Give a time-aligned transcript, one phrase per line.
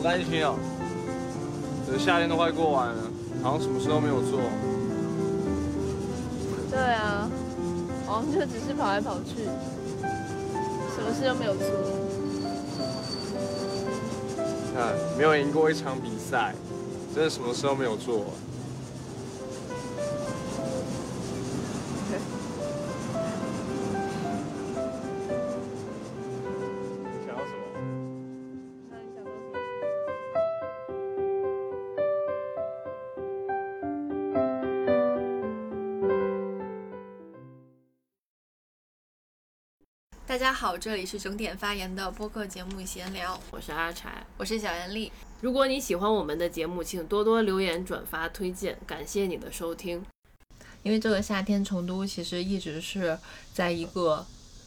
[0.00, 0.54] 不甘心啊！
[1.86, 3.02] 这夏天都快过完了，
[3.42, 4.40] 好像什么事都没有做。
[6.70, 7.28] 对啊，
[8.06, 11.66] 好像就只是跑来跑去，什么事都没有做。
[14.74, 16.54] 看，没有赢过一场比赛，
[17.14, 18.24] 真的什么事都没有做。
[18.24, 18.24] 想
[40.50, 44.26] 家好，这里是整点发言的播客节目闲聊，我是阿柴。
[44.36, 45.12] 我是小严丽。
[45.40, 50.04] 如果你喜欢我们的节目，请多多留言、转发、推荐，感谢你的收听。
[50.82, 53.16] 因为这个夏天，成都其实一直是
[53.54, 54.26] 在一个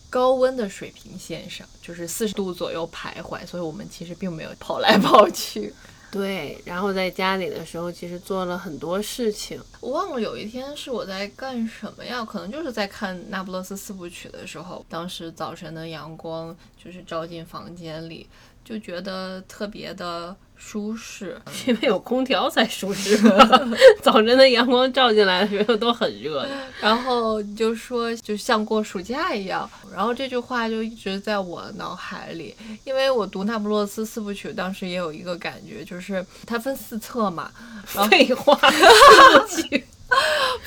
[0.10, 5.74] 高温的水平线上，就是四十度左右徘徊，所以我们其实并没有跑来跑去。
[6.14, 9.60] 对，然后在家里的时候，其实做了很多事情。
[9.82, 12.24] 我忘了有一天是我在干什么呀？
[12.24, 18.28] 可能就是在看《那不勒斯四部曲》的时候，当时早晨的阳光就是照进房间里，
[18.64, 21.40] 就觉得特别的舒适。
[21.68, 23.18] 因为有空调才舒适，
[24.02, 26.50] 早晨的阳光照进来的时候都很热的。
[26.82, 37.52] 然后就说就像过暑假一样，然后这句话就一直在我脑海里，因为我读《那不勒斯四部曲》，当时也有一个感觉，就是它分四册嘛，
[37.94, 38.58] 然后废话，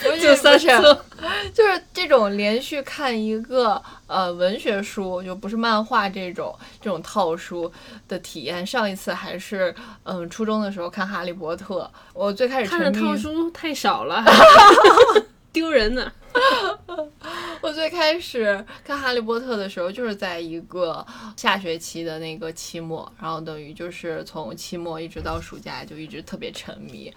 [0.02, 0.98] 不是就三不是。
[1.54, 7.70] 就是这种连续看一个呃文学书，就不是漫画这种这种套书
[8.06, 8.64] 的体验。
[8.66, 14.22] 上一次还是嗯初中的时候看《哈利波特》，我最开始看的套书太少了，
[15.52, 16.12] 丢人呢。
[17.60, 21.04] 我最开始看《哈利波特》的时候，就是在一个
[21.36, 27.12] 下学期的那个期末，然后等于就是从期末一直到暑假，就一直特别沉迷。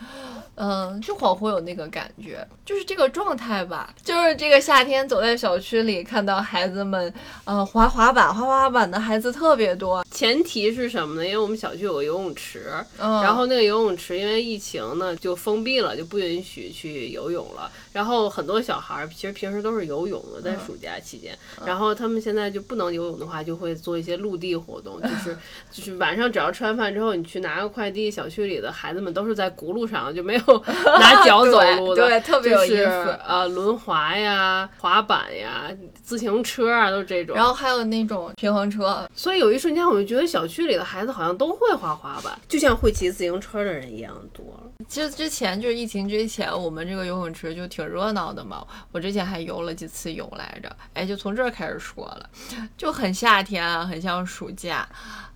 [0.56, 3.94] 嗯，就恍惚有那个感觉，就是这个状态吧。
[4.03, 7.13] 就是这个夏天走在小区里，看到孩子们，
[7.46, 10.03] 呃，滑滑板、滑滑板的孩子特别多。
[10.12, 11.25] 前提是什么呢？
[11.25, 17.72] 因为我们小区有个游泳池，嗯，然后那个游泳池因为疫情呢就封闭了，就不允许去游泳了。
[17.91, 21.38] 然后很多小孩儿其实平时都是游泳的，在暑假期间。
[21.66, 25.38] 然后他们现在就不能游泳的话，就会做一些陆地活动，就是
[25.72, 30.64] 就是晚上只要吃完饭之后，你去拿个快递，小区里的孩子们都是在轱辘上，就没有
[31.00, 35.69] 拿脚走路的，对对特别有意思就是呃，轮滑呀、滑板呀、
[36.02, 37.36] 自行车啊，都是这种。
[37.36, 44.69] 然后还有那种平衡车，所以有一瞬间，我就觉得小区里的孩子好像都会滑滑板，就像会骑自行车的人一样多了。
[44.88, 48.66] 其实之前就是疫情之前，我们这个游泳池就挺热闹的嘛。
[48.94, 52.30] 我之前还游了几次泳来着，哎，就从这儿开始说了，
[52.78, 54.88] 就很夏天啊，很像暑假。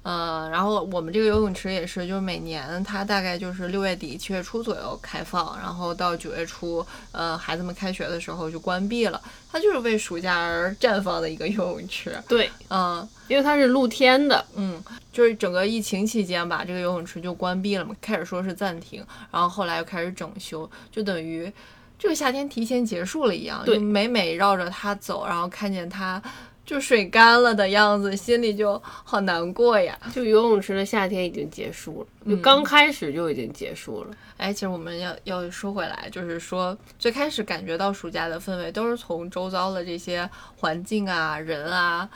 [0.03, 9.21] 嗯，然后我们这个游泳池也是，就是每年它大概就是六月底七月初左右开放，然后到九月初，呃，孩子们开学的时候就关闭了。
[9.51, 12.21] 它就是为暑假而绽放的一个游泳池。
[12.27, 21.49] 对，嗯，因为它是露天的，嗯，就是整个疫情期间吧，这个游泳池就关闭了嘛，开始说是暂停，然后后来又开始整修，就等于
[21.97, 26.21] 这个夏天提前结束了一样，对就每每绕着它走，然后看见它
[26.65, 29.97] 就水干了的样子，心里就好难过呀。
[30.13, 34.11] 就游泳池的夏天已经结束了，就刚开始就已经结束了。
[34.37, 42.09] 哎，其实我们要要说回来，就是说最开始感觉到暑假的氛围，都是从周遭的这些环境啊、人啊，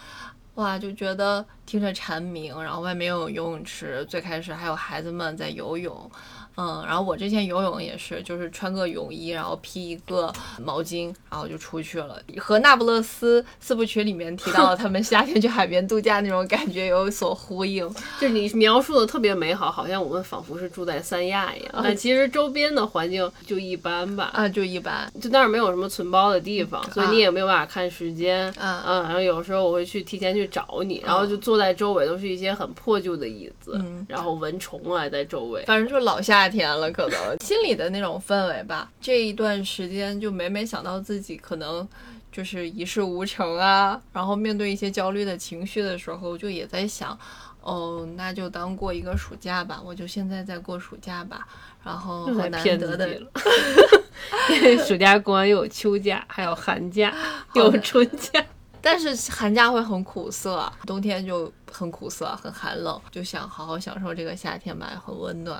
[0.55, 6.09] 哇，就觉得听着蝉鸣，然后外面又有游泳池，最开始还有孩子们在游泳。
[6.57, 17.87] 嗯，然后我之前游泳也是，就是穿个泳衣，然后披一个毛巾，然后就出去了，和《那不勒斯四部曲》里面提到的 他们夏天去海边度假那种感觉有所呼应。
[18.19, 24.31] 就你描述的特别美好，好像我们仿佛是住在三亚一样，但其实周边的环境就一般吧。
[24.33, 25.11] 啊，就一般。
[25.21, 28.51] 就那儿没有什么存包的地方，所以你也没有办法看时间。
[28.53, 35.63] 啊嗯，然后有时候我会去提前去找你，然后就坐在周围都是一些很破旧的椅子，嗯然后蚊虫啊在周围。
[35.67, 38.91] 反正就老夏天了，可能心里的那种氛围吧。
[38.99, 41.87] 这一段时间就每每想到自己可能
[42.31, 47.17] 就是一事无成啊，然后面对一些焦虑的情绪的时候，就也在想，
[47.61, 51.47] 哦，那就当过一个暑假吧，我就现在在过暑假吧。
[51.83, 57.13] 然后很又在骗难得的 暑假过完又有秋假，还有寒假，
[57.53, 58.43] 有春假。
[58.89, 65.59] 但是寒假会很苦涩，冬天就很苦涩，很寒冷，就想好好享受这个夏天吧，很温暖。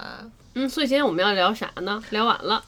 [0.53, 2.01] 嗯，所以今天我们要聊啥呢？
[2.11, 2.63] 聊完了，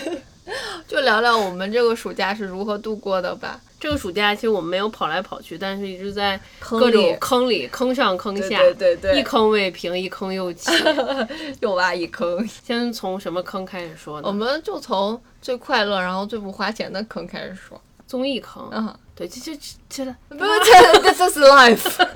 [0.88, 3.60] 就聊聊我们这个暑假是如何度过的吧。
[3.78, 10.72] 这个暑假其实我们没有跑来跑去，但是一直在各种里坑里，坑上坑下，对对对对一坑未平，一坑又起。
[11.60, 12.48] 又挖一坑。
[12.48, 14.32] 先从什么坑开始说呢我？
[14.32, 17.78] 们就从最快乐，然后最不花钱的坑开始说。
[18.06, 18.66] 综艺坑。
[18.72, 22.06] 嗯，对，就就就这，不是这这是 life。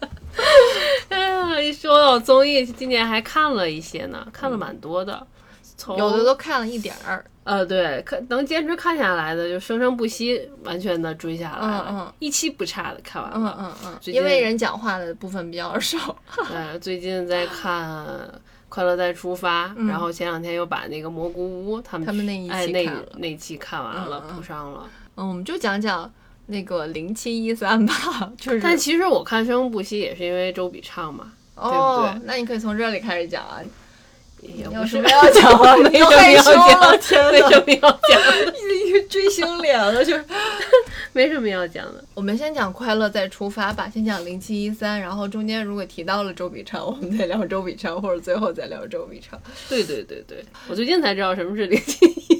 [1.10, 5.26] 哎呀，一说到综艺，今年还看了一些呢，看了蛮多的。
[5.76, 7.24] 从有的都看了一点儿。
[7.42, 13.56] 呃，对，看能坚持看下来的，就生生不息，完全的追下来了，嗯嗯一期不差的看完嗯了。
[13.58, 16.14] 嗯嗯，嗯因为人讲话的部分比较少。
[16.48, 18.06] 对，最近在看
[18.68, 24.86] 《快乐再出发》然后前两天又把那个蘑菇屋他们嗯他们那一期哎那那期看完了，补上了。
[25.16, 26.12] 嗯，我们就讲讲
[26.50, 33.60] 那个零七一三吧，就是但其实我看生生不息也是因为周笔畅嘛，哦，对不对那你可以从这里开始讲啊。
[34.40, 35.76] 有 什么要讲吗？
[35.84, 38.20] 没你都什么要害羞了，讲，天为什，么要讲？
[38.88, 40.24] 一个追星脸了，就是。
[41.12, 42.02] 没什么要讲的。
[42.14, 49.38] 我们先讲快乐再出发吧，先讲零七一三，然后中间如果提到了周笔畅，我们再聊周笔畅，或者最后再聊周笔畅。
[49.68, 52.39] 对对对对，我最近才知道什么是零七一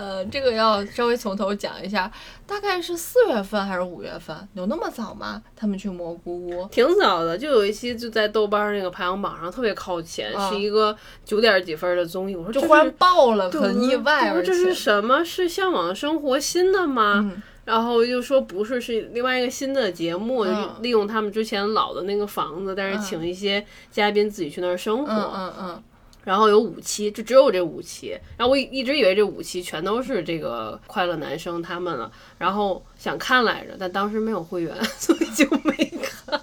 [0.00, 2.10] 呃，这个要稍微从头讲一下，
[2.46, 4.34] 大概是四月份还是五月份？
[4.54, 5.42] 有那么早吗？
[5.54, 6.66] 他们去蘑菇屋。
[6.68, 12.34] 挺早的，就有一期就在豆瓣那个排行榜上特别靠前，啊是一个九点几分的综艺。
[12.34, 15.22] 我说这就忽然爆了，很意外，我说这是什么？
[15.22, 17.16] 是向往生活新的吗？
[17.16, 20.44] 嗯然后又说不是，是另外一个新的节目，
[20.80, 25.12] 利用他们之前老的那个房子，但是嗯请一些嘉宾自己去那儿生活。
[25.12, 25.82] 嗯嗯嗯，
[26.24, 28.18] 然后有五期，就只有这五期。
[28.36, 36.40] 然后我一直以为这五期全都是这个快乐男生他们了，然后想看来着，但当时没有会员，所以就没看。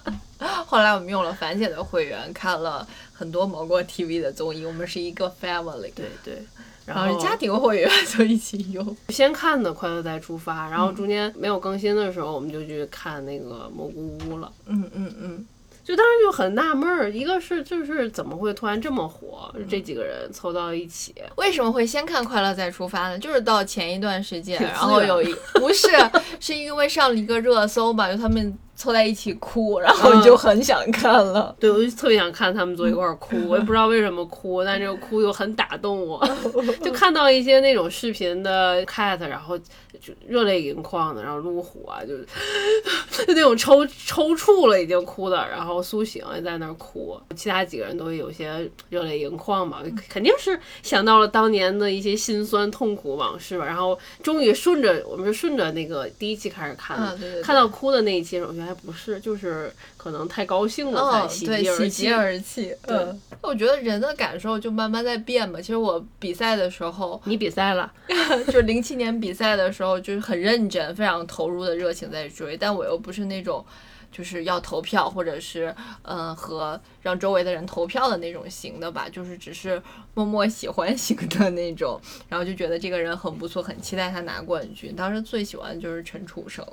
[0.66, 5.92] 后来我们用了樊姐的会员，看了很多蘑菇 TV 的综艺，我们是一个 family。
[5.94, 6.42] 对对。
[6.86, 8.96] 然然后家庭会员就一起用。
[9.10, 14.50] 先看的《快乐再出发》，然后中间没有更新的时候，我们就去看那个蘑菇屋了。
[14.64, 15.46] 嗯嗯嗯，
[15.88, 23.18] 就当时就很纳闷儿，一个是就是怎么会突然这么火，这几个人凑到一起，为什么会先看《快乐再出发》呢？
[23.18, 25.22] 就是到前一段时间，然后有。
[25.22, 25.88] 一不是，
[26.38, 31.52] 是因为上了一个热搜吧，就他们凑在一起哭，然后你就很想看了。
[31.58, 36.24] 对我就特别想看他们坐一块儿哭， 我也不知道为什么哭，但这个哭又很打动我，
[36.80, 42.16] 就看到一些那种视频的 cat，然后就热泪盈眶的，然后路虎啊，就
[43.26, 49.78] 就那种抽抽搐了已经哭的，然后苏醒也在那儿哭，其他几个人都有些热泪盈眶嘛，
[50.08, 57.42] 肯定是想到了当年的一些辛酸痛苦往事吧，然后终于顺着我们是顺着那个第一期开始看的，啊对对对。
[57.42, 62.12] 看到哭的那一期，我觉得还不是，就是可能太高兴了才哦，喜对，极而泣喜极。
[62.12, 62.76] 而泣。
[62.86, 65.58] 嗯，我觉得人的感受就慢慢在变嘛。
[65.60, 67.90] 其实我比赛的时候，你比赛了，
[68.52, 73.64] 就零七年比赛的时候，就是很认真、非常投入的热情在追，但我又不是那种。
[74.10, 75.66] 就是要投票，或者是
[76.00, 79.80] 嗯、呃和让周围的人投票的那种型的吧，就是只是
[80.14, 84.96] 默默喜欢型的那种，然后就觉得这个人很不错，很期待他拿冠军。
[84.96, 86.66] 当时最喜欢的就是陈楚生，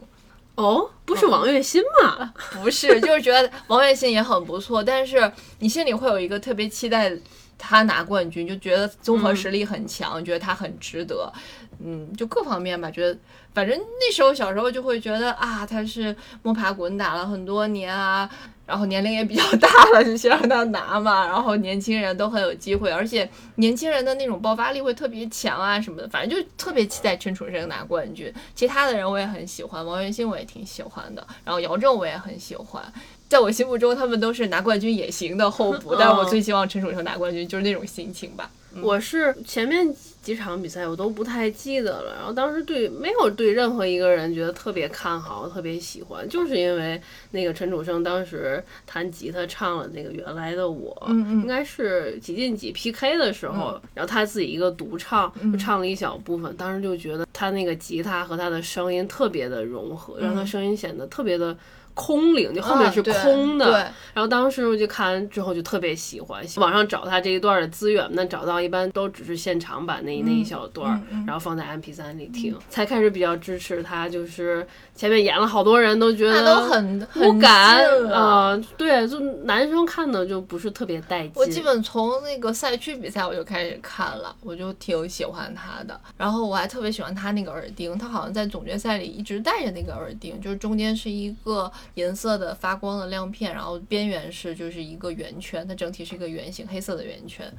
[0.56, 2.34] 哦，不是王栎鑫吗？
[2.54, 7.12] 不是，就是觉得王栎鑫也很不错，但是你心里会有一个特别期待
[7.58, 11.32] 他拿冠军，就觉得综合实力很强，觉得他很值得，
[11.80, 13.18] 嗯，就各方面吧，觉得
[13.54, 18.30] 反正那时候小时候就会觉得啊，他是摸爬滚打了很多年啊。
[18.66, 21.26] 然后年龄也比较大了，就先让他拿嘛。
[21.26, 26.08] 然后年轻人都很有机会，而且年轻人的那种爆发力会特别强啊什么的。
[26.10, 28.34] 反正就特别期待陈楚生拿冠军。
[28.56, 32.84] 其他的人我也很喜欢，王栎鑫我也挺喜欢的，然后姚政我也很喜欢。
[33.28, 38.50] 在我心目中，他们都是拿冠军也行的候补，但是我最希望陈楚生拿冠军，就是那种心情吧。
[38.82, 39.88] 我是前面
[40.26, 61.56] 几场比赛我都不太记得了，然后当时对没有对任何一个人觉得特别看好、特别喜欢，就是因为那个陈楚生当时弹吉他唱了那个原来的我，嗯嗯应该是几进几 PK 的时候，然后他自己一个独唱，就唱了一小部分，当时就觉得他那个吉他和他的声音特别的融合，让他声音显得特别的。
[61.96, 63.74] 空灵，就后面是空的，对
[64.14, 74.08] 然后当时我就看完之后就特别喜欢，网上找他这一段的资源，但找到一般都只是现场版那那一小段儿，然后放在 MP 3里听，才开始比较支持他。
[74.08, 81.32] 就是前面演了好多人都觉得那都很无感很近了啊、对，就男生看的就不是特别带劲。
[81.36, 86.00] 我基本从那个赛区比赛我就开始看了，我就挺喜欢他的。
[86.18, 97.52] 然后我还特别喜欢他那个耳钉，他好像在总决赛里一直戴着那个耳钉，就是中间是一个银色的发光的亮片，然后边缘是就是一个圆圈，它整体是一个圆形黑色的圆圈。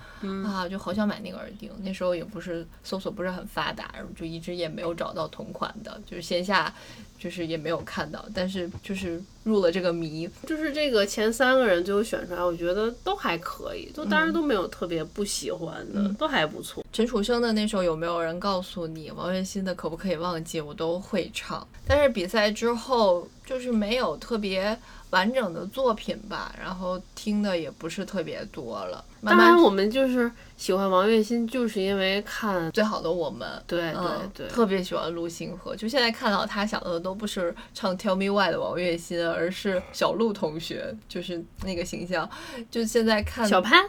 [0.45, 1.71] 啊，就好想买那个耳钉。
[1.83, 6.73] 那时候也不是搜索不是很发达，就一直也没有找到同款的，就是线下
[7.18, 10.28] 就是也没有看到，但是就是入了这个迷。
[10.47, 16.85] 就是这个前三个人最后选出来，我觉得都还可以，就当然都没有特别不喜欢的，都还不错。
[16.97, 19.11] 陈楚生的那首有没有人告诉你？
[19.11, 20.62] 王栎鑫的可不可以忘记？
[20.62, 24.75] 我都会唱，但是比赛之后就是没有特别
[25.16, 29.02] 完整的作品吧，然后听的也不是特别多了。
[29.23, 35.75] 慢慢当然，我们就是喜欢王栎鑫，就是因为看最好的我们，对对嗯对，特别喜欢陆星河。
[35.75, 42.28] 就现在看到他想到的都不是唱《Tell Me Why》的王栎鑫，而是小鹿同学，就是那个形象。
[42.70, 43.82] 就现在看小潘，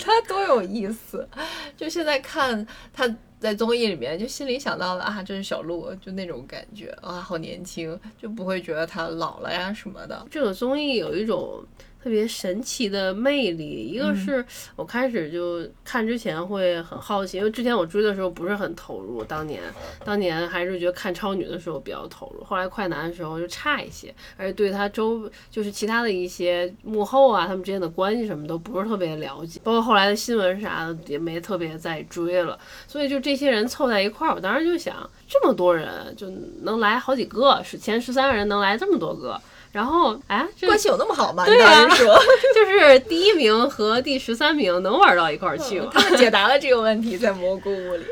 [0.00, 1.28] 他多有意思。
[1.76, 3.12] 就现在看他
[3.42, 10.24] 在综艺里面，就心里想到了啊，这是小鹿，就那种感觉啊，好年轻，就不会觉得他老了呀什么的。
[10.30, 11.60] 这个综艺有一种
[12.02, 13.64] 特别神奇的魅力。
[13.64, 14.44] 一个是
[14.74, 19.62] 我开始就看之前会很好奇，因为之前我追的时候不是很投入，当年
[20.04, 32.58] 当年还是觉得看超女的时候比较投入，后来快男的时候就差一些，而且对他周就是其他的一些幕后啊，他们之间的关系什么都不是特别了解，包括后来的新闻啥的也没特别再追了。
[32.88, 36.28] 所以就这些人凑在一块儿，我当时就想，这么多人就
[36.62, 39.40] 能来好几个，是前十三个人能来这么多个。
[39.72, 41.44] 然后，哎，这关系有那么好吗？
[41.46, 42.14] 对你当呀时说，
[42.54, 45.88] 就是第一名和第十三名能玩到一块儿去吗？
[45.92, 48.04] 他们解答了这个问题，在蘑菇屋里。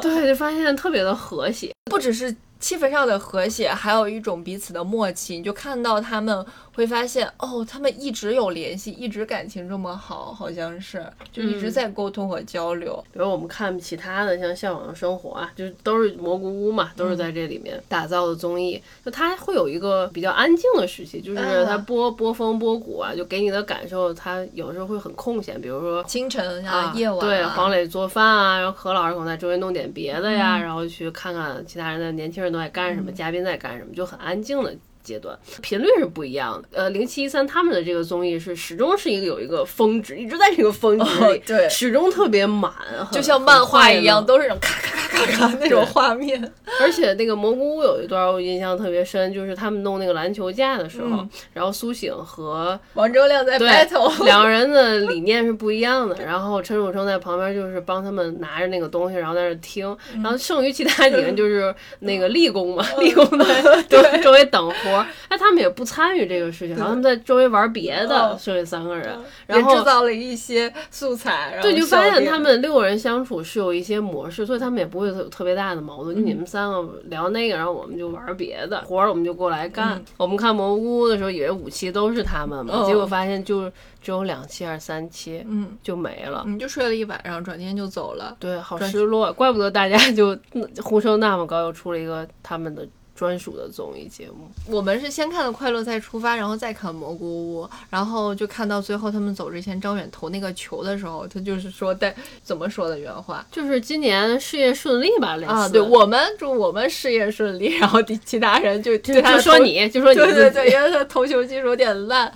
[0.00, 1.72] 对，就发现特别的和谐。
[1.90, 5.36] 不只是气氛上的和谐，还有一种彼此的默契。
[5.36, 6.44] 你就看到他们
[6.74, 13.02] 会发现，哦，他们一直有联系，一直感情这么好，好像是就一直在沟通和交流。
[13.12, 18.80] 比如我们看其他的，像《向往的生活》啊，就是都是蘑菇屋嘛，都是在这里面打造的综艺。
[19.02, 25.58] 就它会有一个比较安静的时期，就是它播播风播谷啊，就给你的感受，它有时候会很空闲。
[25.58, 34.76] 比如说清晨啊，啊，夜晚、对，黄磊做饭啊，然后何老师可能在周围弄点别的呀，然后去看看其他人的年轻人都在干什么，嘉宾在干什么，就很安静的。
[35.02, 42.72] 阶段频率是不一样的，呃，零七一三他们的这个综艺是始终是一个有一个峰值，一直在这个峰值里，对始终特别满，
[43.10, 46.52] 就像漫画一样，都是那种咔咔咔咔咔那种画面。
[46.80, 56.16] 而且那个蘑菇屋有一段我印象特别深，就是他们弄那个篮球架的时候，嗯然后苏醒和王铮亮在对 battle，两个人的理念是不一样的。
[56.24, 59.96] 然后陈楚生在旁边就是帮他们拿着那个东西，然后在那听。
[60.22, 65.06] 然后剩余其他几个人就是那个立功嘛，立功在周周围等活儿。
[65.28, 69.06] 哎，他们也不参与这个事情，然后他们在周围玩别的，嗯剩下三个人，
[69.48, 76.14] 也然后制造了一些素材，然后对，就发现他们六个人相处是有一些模式，所以他们也不会有特别大的矛盾。
[76.14, 80.02] 就你们三个聊那个，然后我们就玩别的活儿，我们就过来干。
[80.16, 83.70] 我们看蘑菇屋的时候，以为五期都是他们嘛，嗯结果发现就
[84.02, 86.44] 只有两期还是三期，嗯，就没了。
[86.46, 88.36] 你就睡了一晚上，转天就走了。
[88.38, 90.36] 对，好失落，怪不得大家就
[90.82, 92.86] 呼声那么高，又出了一个他们的
[93.20, 94.50] 专属的综艺节目。
[94.66, 105.68] 我们是先看了《快乐再出发》，然后再看《蘑菇屋》，然后就看到最后他们走之前，张远投那个球的时候，他就是说带怎么说的原话就是今年事业顺利吧，类似啊？
[105.68, 112.32] 对我们就我们事业顺利，然后第其他人就对他就说你，就说你对对对，因为他投球技术有点烂。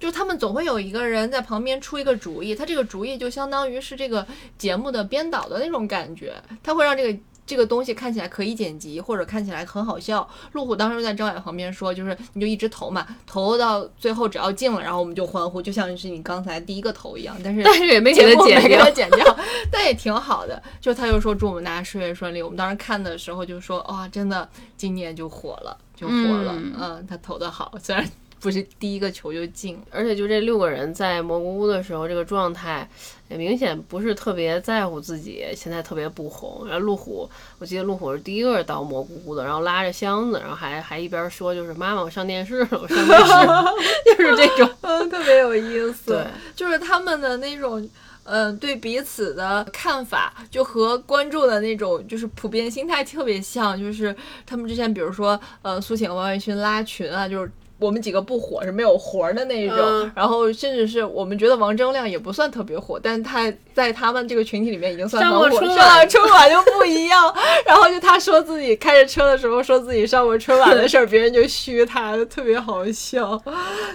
[0.00, 4.24] 就他们总会有一个人在旁边出一个主意，他这个主意就相当于是这个
[4.56, 7.18] 节目的编导的那种感觉，他会让这个
[7.48, 10.28] 这个东西看起来可以剪辑，或者看起来很好笑。
[10.52, 17.34] 路虎当时在张远旁边说，就是你就一直投嘛，投到最后只要进了，然后我们就欢呼，就像是你刚才第一个投一样。
[17.42, 18.90] 但是 但是也没给他剪掉没给他。
[18.90, 19.36] 剪掉，
[19.72, 20.62] 但也挺好的。
[20.78, 22.42] 就他就说祝我们大家事业顺利。
[22.42, 26.52] 我们当时看的时候就说哇，真的今年就火了，就火了。
[26.54, 28.04] 嗯嗯，他投的好，虽然
[28.40, 29.80] 不是第一个球就进。
[29.90, 32.88] 而且就这六个人在蘑菇屋的时候，这个状态
[33.28, 36.64] 也明显不是特别在乎自己现在特别不红。
[36.66, 37.28] 然后路虎，
[37.58, 43.64] 我记得路虎是第一个到蘑菇屋的，然后拉着箱子，然后还还一边说就是妈妈我上电视了，我上电视了，
[44.04, 44.70] 就是这种。
[44.82, 46.12] 嗯，特别有意思。
[46.12, 47.88] 对，就是他们的那种。
[48.30, 54.14] 嗯，对彼此的看法就和观众的那种就是普遍心态特别像，就是
[54.44, 67.34] 他们之前比如说，呃，苏醒、王栎鑫拉群啊，就是我们几个不火是没有活儿的那一种，嗯然后甚至是我们觉得王铮亮也不算特别火，但是他在他们这个群体里面已经算上很火，过春晚春晚就不一样。
[67.64, 73.40] 然后就他说自己开着车的时候说自己上过春晚的事儿，别人就嘘他，就特别好笑。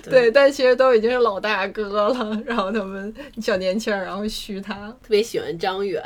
[0.10, 6.02] 对，但其实都已经是老大哥了，然后他们小年轻儿，然后嘘他，特别喜欢张远，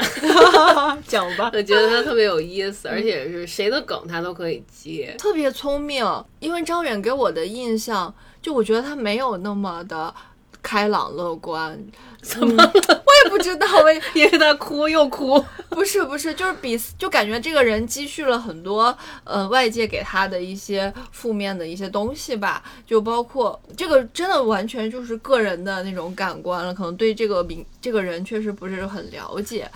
[1.08, 1.52] 讲吧。
[1.54, 5.16] 我觉得他特别有意思，而且是谁的梗他都可以接。
[5.20, 6.04] 特别聪明，
[6.40, 10.14] 因为张远给我的印象，就我觉得他没有那么的
[10.62, 11.78] 开朗乐观。
[12.22, 12.56] 怎么？
[12.56, 15.42] 我也不知道，为 也是他哭又哭。
[15.70, 29.70] 不是不是，就是比就感觉这个人积蓄了很多呃外界给他的一些负面的一些东西吧，就包括这个真的完全就是个人的那种感官了，可能对这个名这个人确实不是很了解。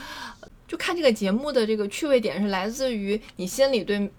[0.67, 4.11] 就看这个节目的这个趣味点是来自于你心里对。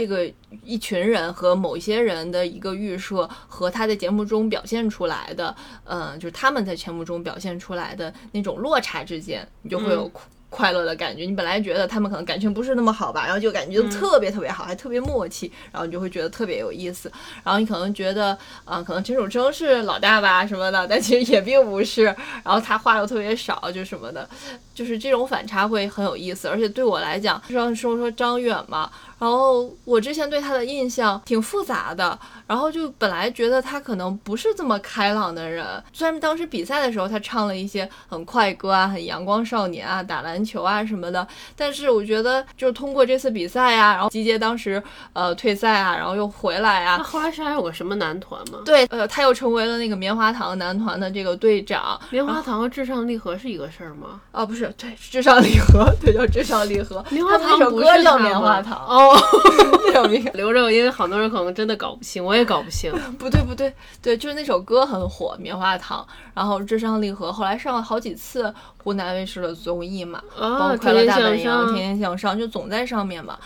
[0.00, 0.26] 这个
[0.64, 5.54] 一群人和某一些人的一个预设，和他在节目中表现出来的，
[5.84, 10.10] 嗯，就是他们在节目中表现出来的那种落差之间，你就会有
[10.48, 11.24] 快乐的感觉。
[11.24, 17.12] 你本来觉得他们可能感情不是那么好吧，然后就感觉特别特别好，还特别默契，然后你就会觉得特别有意思。
[17.44, 22.04] 然后你可能觉得，啊，可能陈楚生是老大吧什么的，但其实也并不是。
[22.42, 24.26] 然后他话又特别少，就什么的，
[24.74, 26.48] 就是这种反差会很有意思。
[26.48, 28.90] 而且对我来讲，就像说说张远嘛。
[29.20, 35.64] 然后我之前对他的印象挺复杂的，然后就本来觉得他可能不是这么开朗的人。
[35.92, 46.98] 虽然当时比赛的时候他唱了一些很快歌啊、很阳光少年啊、打篮球啊什么的，但是我觉得就是通过这次比赛啊，然后集结当时呃退赛啊，然后又回来啊。
[47.02, 48.60] 后来是还有个什么男团吗？
[48.64, 52.00] 对，呃，他又成为了那个棉花糖男团的这个队长。
[52.08, 54.18] 棉花糖和至上励合是一个事儿吗？
[54.32, 57.04] 啊，不是，对，至上励合，对，叫至上励合。
[57.10, 59.09] 棉花糖那首歌叫棉花糖哦。
[59.12, 62.92] 那首名 留着，因为好多人可能真的搞不清，我也搞不清。
[63.18, 68.52] 不对不对，对，就是那首歌很火，《棉花糖》，然后至上励合后来上了好几次
[68.82, 73.38] 湖南卫视的综艺嘛，包括《快乐大本营》《天天向上》，就总在上面嘛。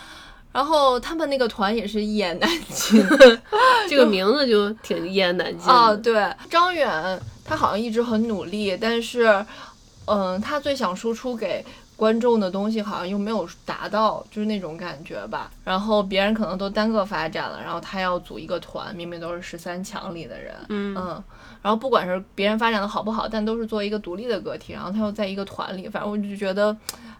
[0.52, 3.04] 然后他们那个团也是一言难尽，
[3.90, 5.92] 这个名字就挺一言难尽啊。
[5.96, 9.44] 对，张远他好像一直很努力，但是，
[10.06, 11.64] 嗯，他最想输出给。
[11.96, 15.48] 观众的东西好像又没有达到，就是那种感觉吧。
[15.62, 21.24] 然后别人可能都单个发展了，然后他要组一个团，明明都是十三强里的人，嗯嗯。
[21.62, 26.76] 然后不管是别人发展的好不好，但都是作为一个独立的个体，然后他又在一个团里，反正我就觉得，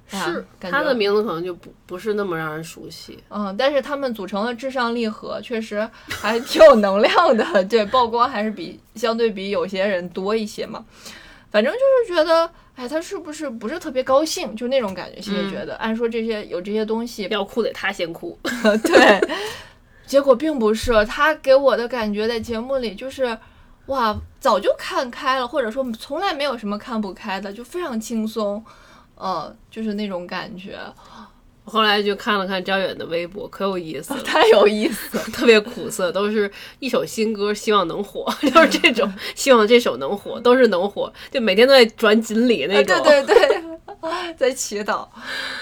[0.09, 3.23] 是他的名字可能就不不是那么让人熟悉。
[3.29, 10.85] 嗯，但是他们组成了至上励合，确实还挺有能量的， 对，曝光还是比相对比有些人多一些嘛。
[11.53, 12.51] 反正就是觉得。
[12.77, 14.55] 哎，他是不是不是特别高兴？
[14.57, 18.39] 就那种感觉，心里觉得，按说这些有这些东西要哭得他先哭，
[18.85, 19.21] 对。
[20.07, 23.39] 结果并不是，他给我的感觉在节目里就是，
[23.87, 28.63] 哇，早就看开了，或者说从来没有什么看不开的，就非常轻松，
[29.17, 30.79] 嗯，就是那种感觉。
[31.65, 43.63] 后来就看了看张远的微博，可有意思了， 太有意思， 特别苦涩，都是一首新歌，希望能火， 就是这种，希望这首能火，都是能火，就每天都在转锦鲤那种，对对对，
[44.37, 45.07] 在祈祷，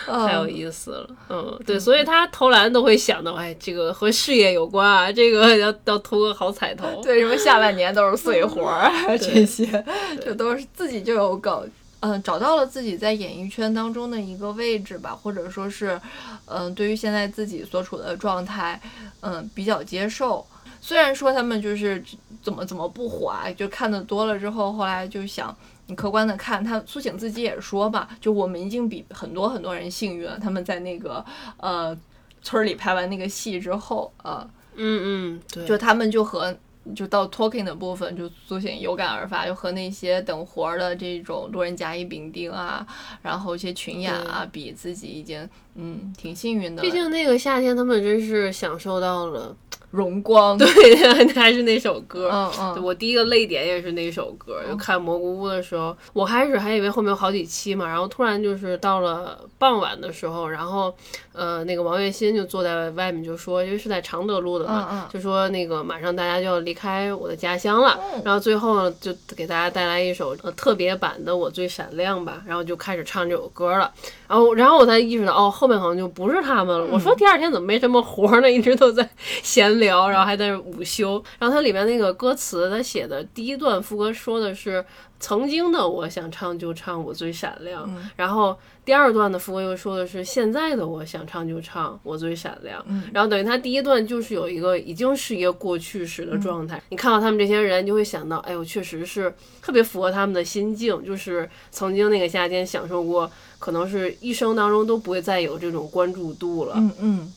[0.07, 9.85] 太有意思了，嗯，对，所以他投篮都会想到，哎，这个和事业有关啊，这个要要投个好彩头，对，什么下半年都是碎活儿这些，
[10.21, 11.71] 这都是自己就有梗。
[12.05, 16.01] 嗯，找到了自己在演艺圈当中的一个位置吧，或者说是，
[16.47, 18.81] 嗯，对于现在自己所处的状态，
[19.21, 20.45] 嗯，比较接受。
[20.81, 22.03] 虽然说他们就是
[22.43, 30.37] 怎么怎么不火啊，就看的多了之后，后来就想，你客观的看，他苏醒自己也说嘛，就我们已经比很多很多人幸运了。
[30.41, 31.25] 他们在那个
[31.59, 31.97] 呃
[32.43, 36.53] 村里拍完那个戏之后，呃，嗯嗯，对，就他们就和。
[36.95, 42.87] 就到 talking 的部分，就苏醒有感而发，就和那些等活儿的这种路人甲乙丙丁啊，
[43.23, 46.83] 然后一些群演啊，比自己已经嗯挺幸运的。
[46.83, 49.57] 毕竟那个夏天，他们真是享受到了。
[49.93, 50.67] 荣光，对，
[51.37, 52.31] 还是那首歌。
[52.33, 54.63] 嗯嗯，我第一个泪点也是那首歌。
[54.67, 60.95] 就看蘑菇屋的时候，我开始还以为后面有好几期嘛，然后突然就是到了傍晚的时候，然后
[61.33, 73.93] 呃，那个王栎鑫就坐在外面就说，因为是在常德录的嘛，就说那个马上大家就要离开我的家乡了，然后最后就给大家带来一首呃特别版的《我最闪亮》吧，然后就开始唱这首歌了。
[74.29, 76.87] 然后然后我才意识到，哦，后面好像就不是他们了。
[76.91, 78.49] 我说第二天怎么没什么活呢？
[78.51, 79.07] 一直都在
[79.43, 79.73] 闲。
[79.83, 84.85] 聊，然后还在午休，然后它里面那个歌词，它写的第一段副歌说的是
[85.23, 99.33] 曾经的我想唱就唱我最闪亮，然后第二段的副歌又说的是现在的我想唱就唱我最闪亮，然后等于他第一段就是有一个已经是一个过去时的状态，你看到他们这些人就会想到，哎呦，确实是
[99.63, 103.31] 特别符合他们的心境，就是曾经那个夏天享受过，
[103.61, 107.33] 可能是一生当中都不会再有这种关注度了，嗯嗯。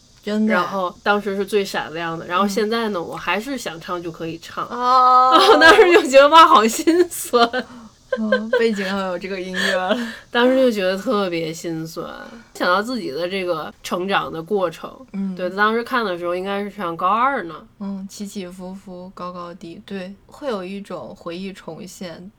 [0.47, 4.65] 然后当时是最闪亮的，然后现在呢，我还是想唱就可以唱。
[4.67, 7.49] 哦， 当时就觉得哇，好心酸。
[8.57, 9.97] 背景要有这个音乐了，
[10.31, 12.09] 当时就觉得特别心酸。
[12.53, 14.89] 想到自己的这个成长的过程。
[15.11, 17.55] 嗯，对，当时看的时候应该是上高二呢。
[17.81, 22.31] 嗯，起起伏伏，高高低，对，会有一种回忆重现。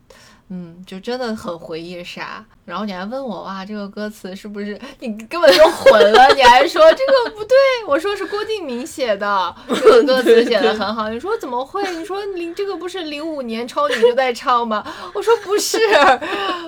[0.49, 2.42] 嗯，就真的很回忆杀。
[2.66, 6.35] 然后你还问我哇，这个歌词是不是你根本就混了？
[6.35, 11.09] 你还说这个不对，我说是郭敬明写的，这个歌 词写的很好。
[11.09, 11.88] 你说怎么会？
[11.92, 14.85] 你说零这个不是零五年超女就在唱吗？
[15.14, 15.79] 我说不是，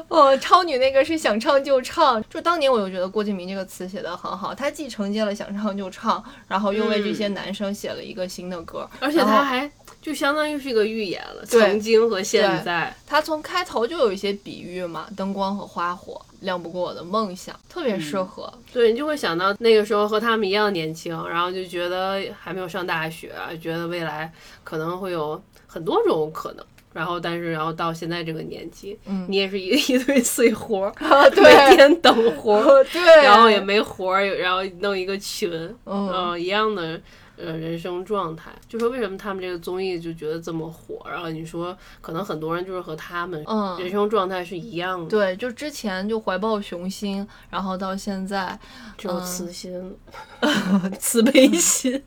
[0.07, 2.23] 哦，超女那个是想唱就唱。
[2.31, 9.69] 就当年我就觉得郭敬明这个词写的很好，他既承接了想唱就唱，然后又为这些男生写了一个新的歌，而且他还
[10.01, 12.95] 就相当于是一个预言了，曾经和现在。
[13.05, 18.53] 他从开头就有一些比喻嘛，灯光和花火，亮不过我的梦想，特别适合。
[18.73, 24.33] 对你就会想到那个时候和他们一样年轻，然后就觉得还没有上大学，觉得未来
[24.65, 26.65] 可能会有很多种可能。
[26.91, 30.91] 然后，但是，然后到现在这个年纪，嗯你也是一 一堆碎活
[31.37, 35.51] 每天等活儿，对，然后也没活儿，然后弄一个群，
[35.85, 36.99] 嗯呃，一样的
[37.39, 38.51] 呃人生状态。
[38.69, 41.07] 就说为什么他们这个综艺就觉得这么火？
[41.09, 48.59] 然后你说可能很多人就是和他们嗯人生状态是一样的，对，就之前就怀抱雄心，然后到现在
[48.97, 49.97] 就死心
[50.41, 52.03] 嗯慈心、 慈悲心。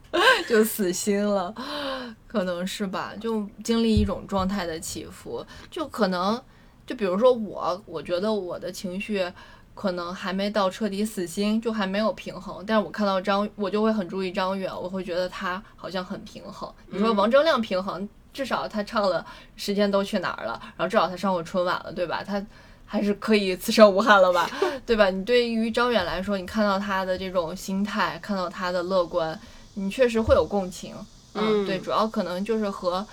[0.47, 1.53] 就死心了，
[2.27, 3.13] 可能是吧？
[3.19, 6.41] 就经历一种状态的起伏，就可能，
[6.85, 9.23] 就比如说我，我觉得我的情绪
[9.73, 12.63] 可能还没到彻底死心，就还没有平衡。
[12.65, 16.71] 但是我看到张，我就会很注意张远，我会觉得他好像很平衡。
[16.88, 19.19] 你说嗯王铮亮平衡，至少他唱了
[19.55, 22.23] 《时间都去哪儿了》，然后至少他上过春晚了，对吧？
[22.23, 22.43] 他。
[22.91, 24.49] 还是可以此生无憾了吧，
[24.86, 25.10] 对吧？
[25.10, 29.39] 你对于张远来说，你看到他的这种心态，看到他的乐观，
[29.75, 30.93] 你确实会有共情。
[31.34, 33.07] 嗯对，主要可能就是和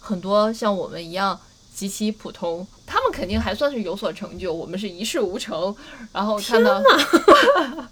[0.00, 1.38] 很多像我们一样
[1.72, 5.74] 极其普通，他们肯定还算是有所成就，我们是一事无成。
[6.12, 6.82] 然后看到，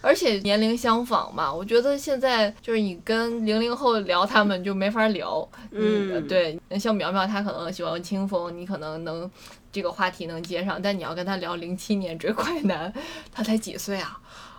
[0.00, 5.46] 而且年龄相仿嘛，我觉得现在就是你跟零零后聊他们就没法聊。
[5.72, 9.28] 嗯对，像苗苗她可能喜欢清风，你可能能
[9.72, 12.92] 这个话题能接上，但你要跟他聊零七年追快男，
[13.32, 14.18] 他才几岁啊？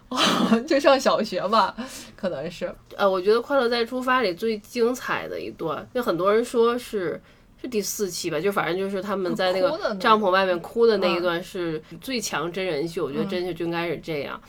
[0.10, 0.18] 哦，
[0.68, 1.76] 就上小学吧，
[2.16, 2.74] 可能是。
[2.96, 7.22] 呃，我觉得《快乐再出发》里最精彩的一段，就很多人说是
[7.62, 14.40] 是第四期吧，就反正就是他们在那个帐篷外面哭的那一嗯段是最强真人秀，我觉得真人秀就应该是这样。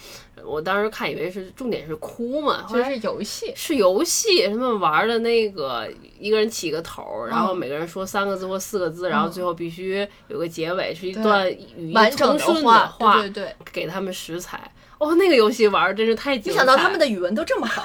[0.45, 11.51] 我当时看以为是重点是哭嘛，后来是游戏，是游戏，他们玩的那个一个人起个头儿，然后嗯每个人说三个字或四个字，然后最后必须有个结尾，是一段
[11.93, 13.57] 完整通顺话，话，对对对。
[13.73, 14.71] 给他们食材。
[14.99, 16.59] 哦，那个游戏玩儿真是太精彩！
[16.61, 17.85] 没想到他们的语文都这么好。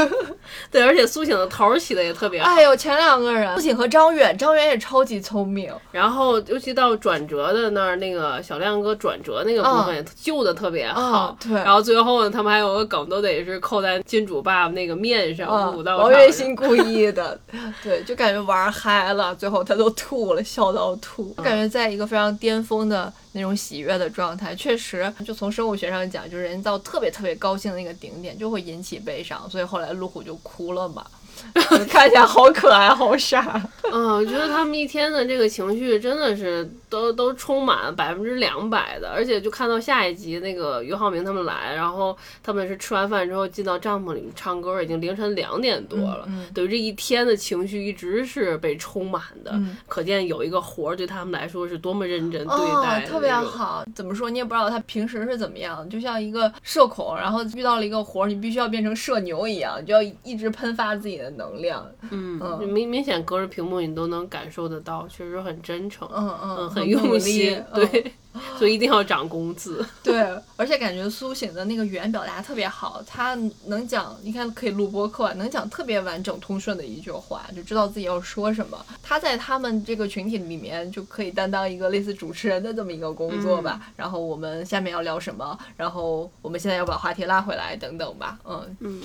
[0.70, 2.48] 对，而且苏醒的头儿起的也特别好。
[2.48, 5.72] 哎呦，前两个人，苏醒和张远，张远也超级聪明。
[5.90, 11.36] 然后尤其到转折的那儿，那个小亮哥转折那个部分救的特别好。
[11.40, 17.38] 嗯对然后最后呢，他们还有个梗，都得是扣在金主爸爸那个面上，啊，舞到王栎鑫故意的，
[17.82, 24.54] 对，就感觉玩嗨了，最后他都吐了，笑到吐，感觉在一个非常巅峰的那种喜悦的状态。
[24.54, 31.06] 确实，就从生物学上讲，就是人到特别特别高兴的那个顶点，就会引起悲伤，所以后来路虎就哭了嘛，
[31.88, 33.62] 看起来好可爱，好傻。
[33.90, 53.32] 嗯，我觉得他们一天的这个情绪真的是都都充满百分之两百的，而且就看到下一集那个俞灏明他们来，然后他们是吃完饭之后进到帐篷里面唱歌，已经凌晨两点多了，嗯等于这一天的情绪一直是被充满的，嗯可见有一个活儿对他们来说是多么认真对哦待的、，特别。
[53.32, 53.84] 好。
[53.94, 54.28] 怎么说？
[54.28, 61.84] 你也不知道他平时是怎么样，就像一个社恐，然后遇到了一个活儿，你必须要变成社牛一样，就要一直喷发自己的能量。
[62.10, 68.12] 嗯，嗯明明显隔着屏幕你都能感受得到，确实很真诚，嗯嗯，嗯，很用心，嗯对，
[68.58, 69.84] 所以一定要涨工资。
[70.02, 70.22] 对，
[70.56, 78.84] 而且感觉苏醒的那个语言表达特别好，他能讲，你看可以录播课，能讲特别完整通顺的一句话，就知道自己要说什么。
[79.02, 83.80] 他在他们这个群体里面就可以担当一个类似主持人的这么一个工作吧。
[83.96, 88.38] 然后我们下面要聊什么，然后我们现在要把话题拉回来等等吧。
[88.44, 89.02] 嗯，嗯，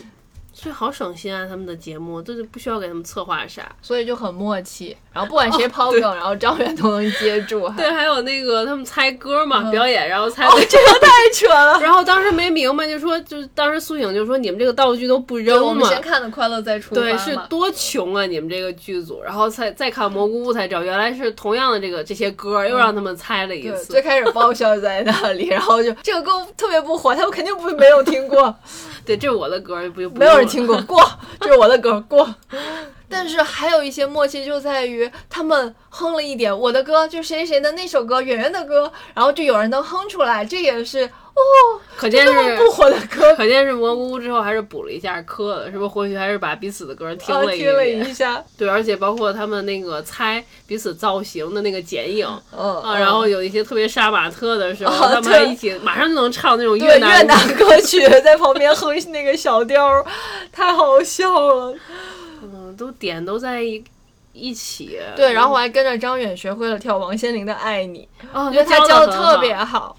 [0.54, 3.76] 所以好省心啊，他们的节目就是不需要给他们策划啥。
[3.82, 4.96] 所以就很默契。
[5.18, 7.68] 然后不管谁抛梗，然后张远都能接住。
[7.76, 11.80] 对，还有那个他们猜歌嘛，嗯表演，然后猜哦，这个太扯了。
[11.82, 15.68] 然后当时没明白，就说就是当时苏醒就说你们这个道具都不，扔嘛。
[15.70, 18.28] 我们先看的《快乐再出发》对，是多穷啊！
[18.28, 23.94] 你们这个剧组，然后才再看蘑菇屋才知道，原来是同样的这个这些歌，又让他们猜了一对，次。
[23.94, 28.54] 最开始爆笑在那里，然后就这个歌特别不火，他们肯定不没有听过，
[29.04, 31.04] 对，这是我的歌，不就不没有人听过，过，
[31.42, 32.30] 这是我的歌，过。
[33.10, 41.42] 但是还有一些默契就在于他们哼了一点我的歌，就谁谁的那首歌，圆圆的歌，然后就有人能哼出来，这也是哦
[41.96, 45.88] 可见是不火的歌，可见是蘑菇屋之后还是补了一下课的，是不是？
[45.88, 47.88] 或许还是把彼此的歌听了一啊听了。
[47.88, 60.06] 一下， 对，而且包括他们那个猜彼此造型的那个剪影嗯啊，然后有一些特别杀马特的时候，哦他们还一起马上就能唱那种越南越南歌曲在旁边哼那个小调，
[60.52, 61.74] 太好笑了。
[62.42, 63.84] 嗯，都点都在一
[64.34, 65.00] 一起。
[65.16, 69.98] 对，然后我还跟着张远学会了跳王心凌的《爱你》，哦，我觉得他教教的的特别好。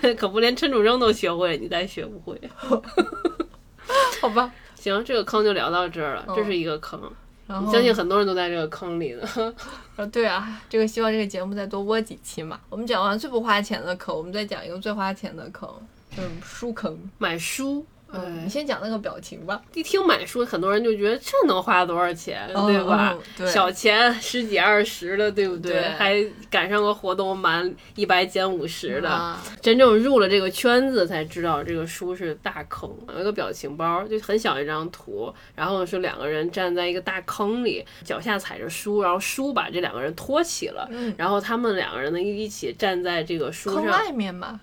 [0.16, 2.40] 可不连陈楚生都学会了，你再学不会。
[4.20, 7.00] 好吧， 行，这个坑就聊到这儿了，这嗯是一个坑，
[7.48, 9.54] 然后相信很多人都在这个坑里呢。
[9.96, 12.60] 呃，对啊，这个希望这个节目再多播几期嘛。
[12.68, 15.68] 我们讲完最不花钱的坑，我们再讲一个最花钱的坑，
[16.16, 16.96] 就是书坑。
[17.18, 19.60] 买书，嗯，哎你先讲那个表情吧。
[19.74, 23.16] 一听买书，很多人就觉得这能花多少钱，对吧？
[23.46, 25.72] 小钱十几二十的，对不对？
[25.72, 32.90] 对还赶上个活动满一百减五十的，啊，真正入了这个圈子才知道这个书是大坑。
[33.14, 44.58] 有一个表情包，就很小一张图，然后是两个人站在一个大坑里，脚下踩着书，然后书把这两个人托起了，嗯然后他们两个人呢一起站在这个书上，坑外面吧。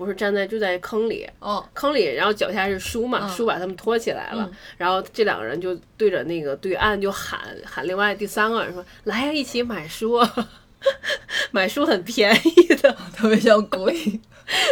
[0.00, 10.48] 不是站在就在坑里，哦，坑里，然后脚下是书嘛，嗯书把他们托起来了，嗯然后这两个人就对着那个对岸就喊喊另外第三个人说：“来呀，一起买书啊，
[11.52, 12.90] 买书很便宜的。
[13.14, 13.94] 特别像鬼，”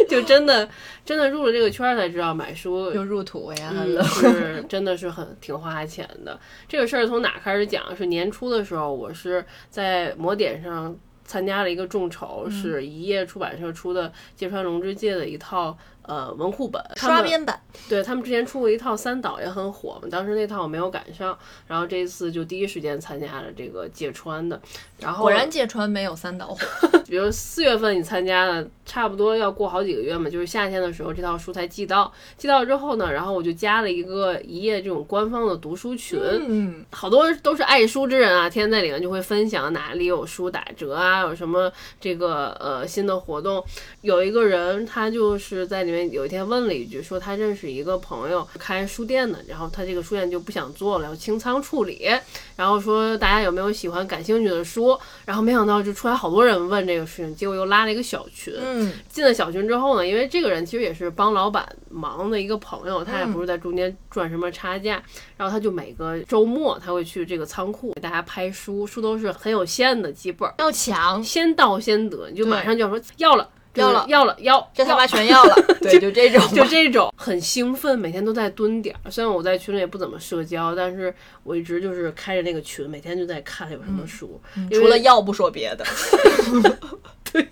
[0.09, 0.67] 就真的
[1.05, 4.03] 真的入了这个圈儿才知道买书就入土为安嗯了。
[4.05, 6.41] 是真的是很挺花钱的。
[6.67, 7.95] 这个事儿从哪开始讲？
[7.95, 10.97] 是年初的时候，我是在某点上
[11.29, 12.51] 参加了一个众筹，嗯。
[12.51, 24.61] 是一夜出版社出的芥川龙之介的一套呃文库本，刷边版，对他们之前出过一套三岛也很火嘛，当时那套我没有赶上，然后这一次就第一时间参加了这个芥川的，
[24.99, 26.59] 然后果然芥川没有三岛火。
[27.09, 43.65] 比如四月份你参加了，差不多要过好几个月嘛，就是夏天的时候这套书才寄到，寄到之后呢，然后我就加了一个一页这种官方的读书群，嗯，好多都是爱书之人啊，天天在里面就会分享哪里有书打折啊，有什么这个呃新的活动。
[44.03, 52.09] 有一个人他就是在里面有一天问了一句，说他认识一个朋友开书店的，然后他这个书店就不想做了，要清仓处理，
[52.57, 65.03] 然后说大家有没有喜欢感兴趣的书，然后没想到就出来好多人问这个事情，结果又拉了一个小群，嗯，进了小群之后呢，因为这个人其实也是帮老板忙的一个朋友，他也不是在中间赚什么差价，
[65.37, 73.49] 然后他就每个周末他会去这个仓库给大家拍书，书都是很有限的几本儿，要抢，先到先得，你就马上就要说要了，
[73.79, 75.55] 要了要了，要，这他妈全要了。
[75.81, 79.11] 对，就这种，就这种很兴奋，每天都在蹲点儿。
[79.11, 81.15] 虽然我在群里也不怎么社交，但是
[81.45, 84.41] 我一直就是开着那个群，每天就在看有什么书。
[84.73, 85.85] 除了要不说别的。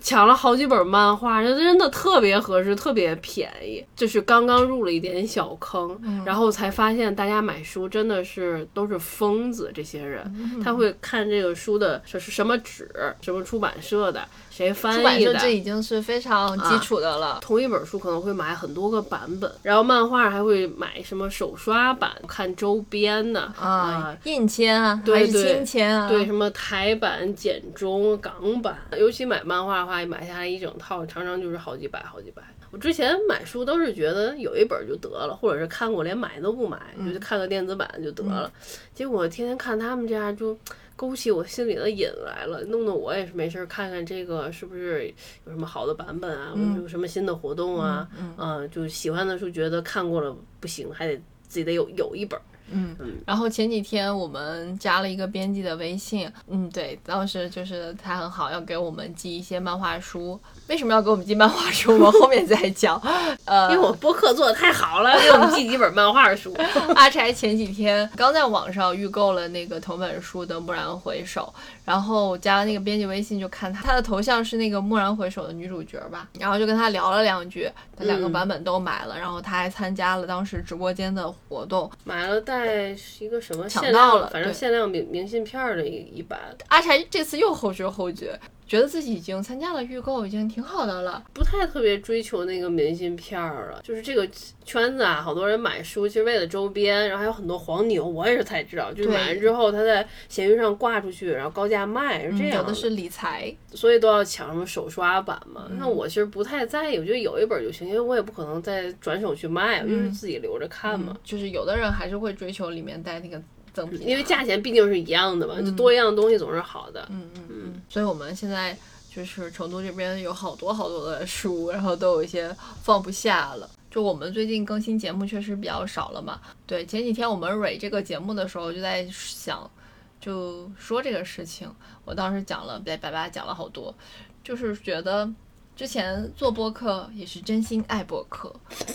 [0.00, 3.84] 抢了好几本漫画，这真的特别合适，特别便宜。
[3.94, 9.70] 就是刚刚入了一点小坑，然后才发现大家买书真的是都是疯子。
[9.74, 15.32] 这些人、他会看这个书的这是什么纸，什么出版社的，谁翻出版译的。
[15.32, 17.38] 社这已经是非常基础的了。
[17.40, 26.08] 同一本书可能会买很多个版本，然后漫画还会买什么手刷版，看周边的啊，印签啊，对还是对亲签啊？
[26.08, 32.42] 对，什么台版、简中、港版，尤其买漫画的话，买下来一整套，常常就是好几百、好几百。
[32.70, 38.50] 我之前买书都是觉得有一本就得了，或者是看过连买都不买，嗯就看个电子版就得了。
[38.94, 40.56] 结果天天看他们这样，就
[41.02, 45.12] 勾起我心里的瘾来了，弄得我也是没事儿看看这个是不是
[45.44, 46.80] 有什么好的版本啊，嗯。
[46.80, 51.16] 有什么新的活动啊，嗯、就喜欢的书觉得看过了不行，还得
[51.48, 53.06] 自己得有有一本儿。
[53.26, 60.38] 然后前几天我们加了一个编辑的微信，嗯，对，当时就是他很好，要给我们寄一些漫画书。
[60.68, 61.92] 为什么要给我们寄漫画书？
[61.94, 63.00] 我们后面再讲。
[63.44, 66.54] 呃，因为我播客做的太好了， 给我们寄几本漫画书。
[66.96, 71.52] 阿柴前几天刚在网上预购了那个同本书的《蓦然回首》，
[71.84, 81.90] 然后加了那个编辑微信，就看他他的头像是那个《蓦然回首》的女主角吧，然后就跟他聊了两句，他两个嗯版本都买了，然后他还参加了当时直播间的活动。
[82.04, 86.38] 买了带一个什么抢限量，到了反正限量明明信片儿的一一版，
[86.68, 91.22] 阿柴这次又后知后觉，觉得自己已经参加了预购，已经挺好的了。
[91.34, 93.80] 不太特别追求那个明信片儿了。
[93.82, 94.26] 就是这个
[94.64, 105.66] 圈子啊，好多人买书其实为了周边，然后还有很多黄牛，我也是才知道，就是买完之后他在闲鱼上挂出去，然后高价卖，是这样有的是理财，所以都要抢什么手刷版嘛。
[105.68, 111.16] 嗯那我其实不太在意，我觉得有一本就行，因为我也不可能再转手去卖，就是自己留着看嘛。
[111.22, 113.42] 就是有的人还是会追求里面带那个
[113.72, 117.06] 赠品，因为价钱毕竟是一样的嘛，就多一样东西总是好的。
[117.10, 118.76] 嗯嗯嗯，所以我们现在
[119.14, 123.68] 就是成都这边有好多好多的书，然后都有一些放不下了。
[123.90, 126.40] 就我们最近更新节目确实比较少了嘛。
[126.66, 129.70] 对，前几天我们蕊这个节目的时候就在想，
[130.18, 131.70] 就说这个事情。
[132.04, 133.94] 我当时讲了，在白叭讲了好多，
[134.42, 135.30] 就是觉得
[135.76, 138.54] 之前做播客也是真心爱播客，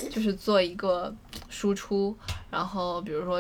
[0.10, 1.14] 就是做一个
[1.48, 2.18] 输出。
[2.50, 3.40] 然后比如说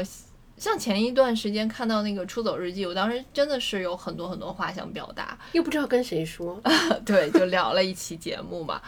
[0.58, 6.60] 像前一段时间看到那个《出走日记》，我当时真的是有很多很多话想表达，又不知道跟谁说。
[7.06, 8.82] 对，就聊了一期节目嘛。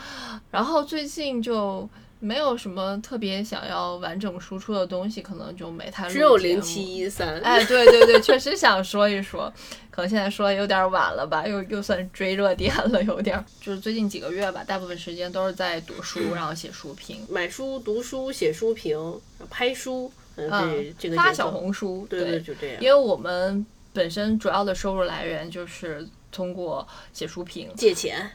[0.52, 1.88] 然后最近就。
[2.22, 7.40] 没有什么特别想要完整输出的东西，可能就没太只有零七一三。
[7.40, 9.50] 哎，对对对，确实想说一说，
[9.90, 13.42] 可能现在说有点晚了吧，又又算追热点了，有点。
[13.62, 19.18] 就是最近几个月吧，大部分时间都是在读书，然后写书评，买书、读书、写书评、
[19.50, 20.12] 拍书，
[20.50, 22.82] 嗯，这个发小红书，对对，就这样。
[22.82, 26.08] 因为我们本身主要的收入来源就是。
[26.32, 28.30] 通过写书评借钱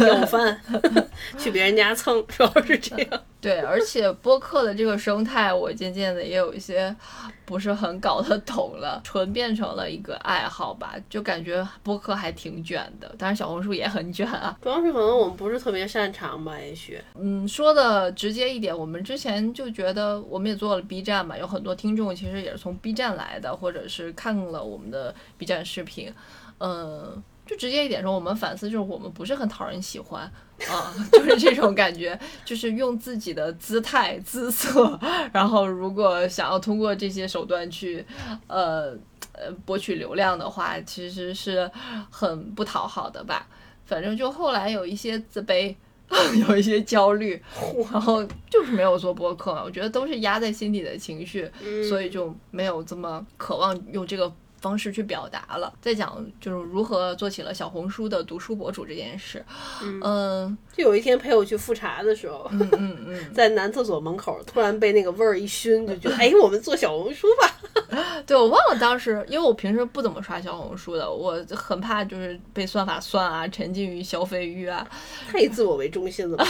[0.00, 0.60] 要饭，
[1.38, 3.22] 去别人家蹭， 主要是这样。
[3.40, 6.94] 对，而且播客的这个生态，我渐渐的也有一些
[7.44, 10.94] 不是很搞得懂了，纯变成了一个爱好吧。
[11.08, 14.58] 就感觉播客还挺卷的，当然小红书也很卷啊。
[14.60, 17.00] 主要是可能我们不是特别擅长吧，也许。
[17.14, 26.12] 嗯，说的直接一点，我们之前就觉得，我们也做了 B 站嘛，有很多听众其实也是从 B 站来的，或者是看了我们的 B 站视频，
[26.58, 27.22] 嗯。
[27.46, 30.22] 就直接一点说，我们反思就是我们不是很讨人喜欢
[30.68, 34.98] 啊，就是这种感觉，就是用自己的姿态姿色，
[35.32, 38.04] 然后如果想要通过这些手段去，
[38.48, 38.96] 呃
[39.32, 41.70] 呃博取流量的话，其实是
[42.10, 43.46] 很不讨好的吧。
[43.84, 45.72] 反正就后来有一些自卑，
[46.48, 47.40] 有一些焦虑，
[47.92, 49.62] 然后就是没有做播客嘛。
[49.62, 51.48] 我觉得都是压在心底的情绪，
[51.88, 54.32] 所以就没有这么渴望用这个。
[54.66, 59.44] 方式去表达了，在讲就是如何做起了小红书的读书博主这件事。
[60.02, 67.52] 嗯，就有一天陪我去复查的时候，嗯嗯嗯， 在男厕所门口突然被那个味儿一熏，就觉得 哎，我们做小红书吧。
[68.26, 74.84] 对，我忘了当时，因为我平时不怎么刷小红书的，我很怕就是被算法算啊，沉浸于消费欲啊，
[75.28, 76.44] 太以自我为中心了。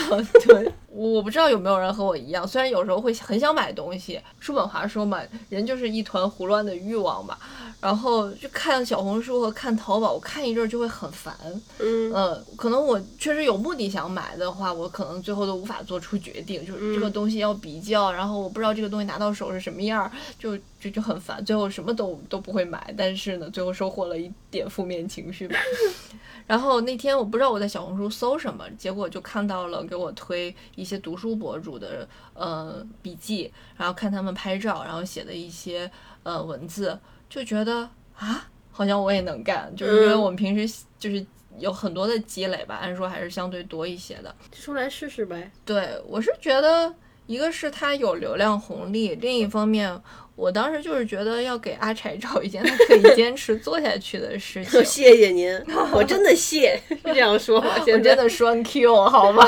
[0.45, 7.37] 对，我不知道有没有人和我一样，虽然有时候会很想买东西，叔本华说嘛，人就是一团胡乱的欲望嘛。
[7.79, 11.35] 然后就看小红书和看淘宝，我看一阵儿就会很烦。
[11.79, 22.93] 嗯，可能我确实有目的想买的话，我可能最后都无法做出决定，就是这个东西要比较，然后我不知道这个东西拿到手是什么样儿，就就就很烦，最后什么都都不会买。
[22.97, 25.57] 但是呢，最后收获了一点负面情绪吧。
[26.47, 35.91] 然后那天我不知道我在小红书搜什么，结果就看到了给我推一些读书博主的呃笔记，然后看他们拍照，然后写的一些
[36.23, 36.97] 呃文字。
[37.29, 41.25] 就觉得啊，好像我也能干，就是因为我们平时就是
[41.59, 45.51] 有很多的积累吧，按说还是相对多一些的，出来试试呗。
[45.65, 46.93] 对，我是觉得
[47.25, 49.99] 一个是他有流量红利，另一方面，
[50.35, 54.81] 我当时就是觉得要给阿柴找一件他可以 坚持做下去的事情。
[54.85, 55.51] 谢谢您，
[55.91, 57.71] 我真的谢，是这样说吗？
[57.75, 59.43] 我真的双 Q 好吗？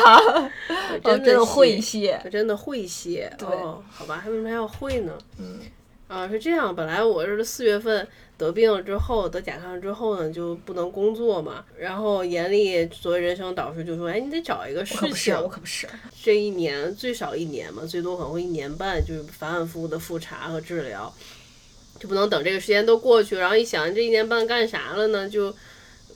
[1.04, 3.32] 我真的会谢，我真的会谢。
[3.38, 5.14] 对，好吧，为什么还要会呢？
[5.38, 5.60] 嗯。
[6.10, 6.76] 啊，是这样。
[6.76, 11.64] 本来我是四月份得病了之后，得甲亢之后呢，就不能工作嘛。
[11.78, 15.88] 然后严厉作为人生导师就说：“哎，你得找一个事情。”我可不是。
[16.24, 21.14] 这一年最少一年嘛，最多可能会一年半，就是反反复复的复查和治疗，
[22.00, 23.36] 就不能等这个时间都过去。
[23.36, 25.30] 然后一想，这一年半干啥了呢？
[25.30, 25.54] 就。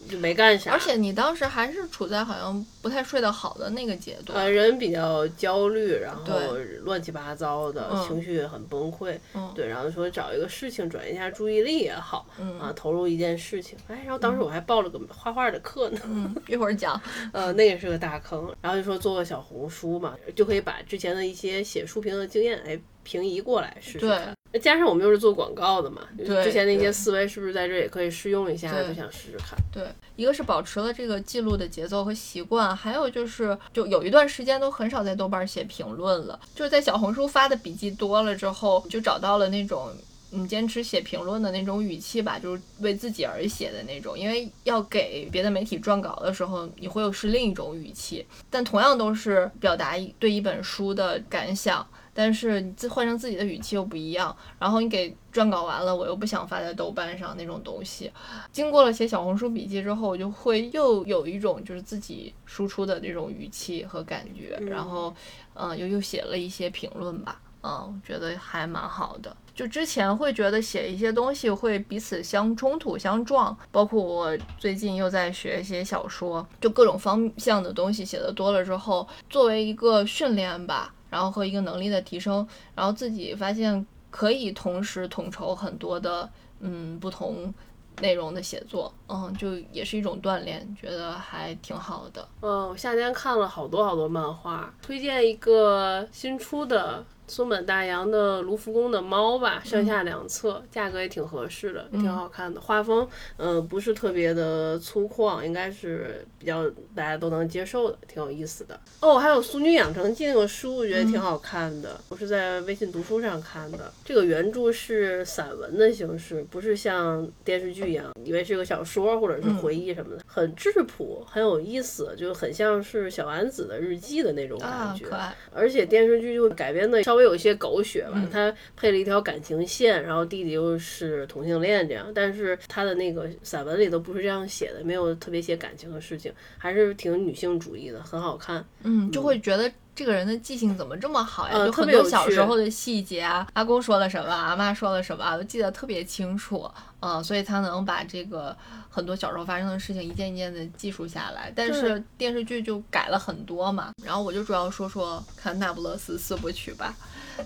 [0.09, 9.17] 就没干啥，而且你当时还是处在好像不太睡得好的那个阶段，呃，人比较焦虑，然后乱七八糟的情绪很崩溃，
[9.55, 12.25] 对，然后说找一个事情转移一下注意力也好，
[12.59, 15.99] 啊，投入一件事情，哎，然后当时我还报了个画画的课呢，
[16.47, 22.79] 一会儿讲，呃，那也是个大坑，然后就说做个小红书嘛，就可以把之前的一些写书评的经验，哎。
[23.03, 28.71] 平移过来试试看，加上我们又是做广告的嘛，之前那些思维是不是在这也可以试用一下？
[28.83, 29.57] 就想试试看。
[29.71, 29.83] 对，
[30.15, 39.91] 一个是保持了这个记录的节奏和习惯，还有就是就有一段时间都很少在豆瓣写评论了，就是在小红书发的笔记多了之后，就找到了那种
[40.29, 44.17] 你坚持写评论的那种语气吧，就是为自己而写的那种。
[44.17, 51.85] 因为要给别的媒体撰稿的时候，你会有是另一种语气，但同样都是表达对一本书的感想。
[52.13, 58.11] 但是你自换成自己的语气又不一样，然后你给撰稿完了，我又不想发在豆瓣上那种东西。
[58.51, 65.13] 经过了写小红书笔记之后，我就会又有一种就是自己输出的这种语气和感觉，然后，
[65.53, 67.39] 嗯，又又写了一些评论吧。
[67.65, 69.35] 嗯，我觉得还蛮好的。
[69.55, 86.27] 就之前会觉得写一些东西会彼此相冲突、相撞，包括我最近又在学一些小说，就各种方向的东西写的多了之后，作为一个训练吧，然后和一个能力的提升，然后自己发现可以同时统筹很多的
[86.59, 87.53] 嗯不同
[88.01, 92.27] 内容的写作，嗯，就也是一种锻炼，觉得还挺好的。
[92.41, 97.05] 嗯，我夏天看了好多好多漫画，推荐一个新出的。
[97.27, 102.59] 松本大洋的《卢浮宫的猫》吧，上下两册，价格也挺合适的，挺好看的。
[102.59, 103.07] 画风，
[103.37, 108.79] 嗯，不是特别的粗犷，应该是比较大家都能接受的，挺有意思的。
[108.99, 111.99] 哦，还有《俗女养成记》那个书，我觉得挺好看的。
[112.09, 113.91] 我是在微信读书上看的。
[114.03, 125.05] 这个原著是散文的形式，不是像电视剧一样，以为是个小说或者是回忆什么的，很质朴，很有意思，就很像是小丸子的日记的那种感觉。
[125.53, 127.01] 而且电视剧就改编的。
[127.13, 138.65] 稍微有一些狗血吧，他配了一条感情线，然后弟弟又是同性恋这样，但是他的那个散文里头不是这样写的，没有特别写感情的事情，还是挺女性主义的，很好看。
[138.81, 141.53] 嗯，就会觉得这个人的记性怎么这么好呀？
[141.65, 146.69] 就很多小时候的细节啊，阿公说了什么，阿妈说了什么，都记得特别清楚。
[146.99, 148.55] 嗯，所以他能把这个
[148.89, 151.51] 很多小时候发生的事情一件一件的记述下来。
[151.55, 153.91] 但是电视剧就改了很多嘛。
[154.03, 156.95] 然后我就主要说说看《那不勒斯四部曲》吧。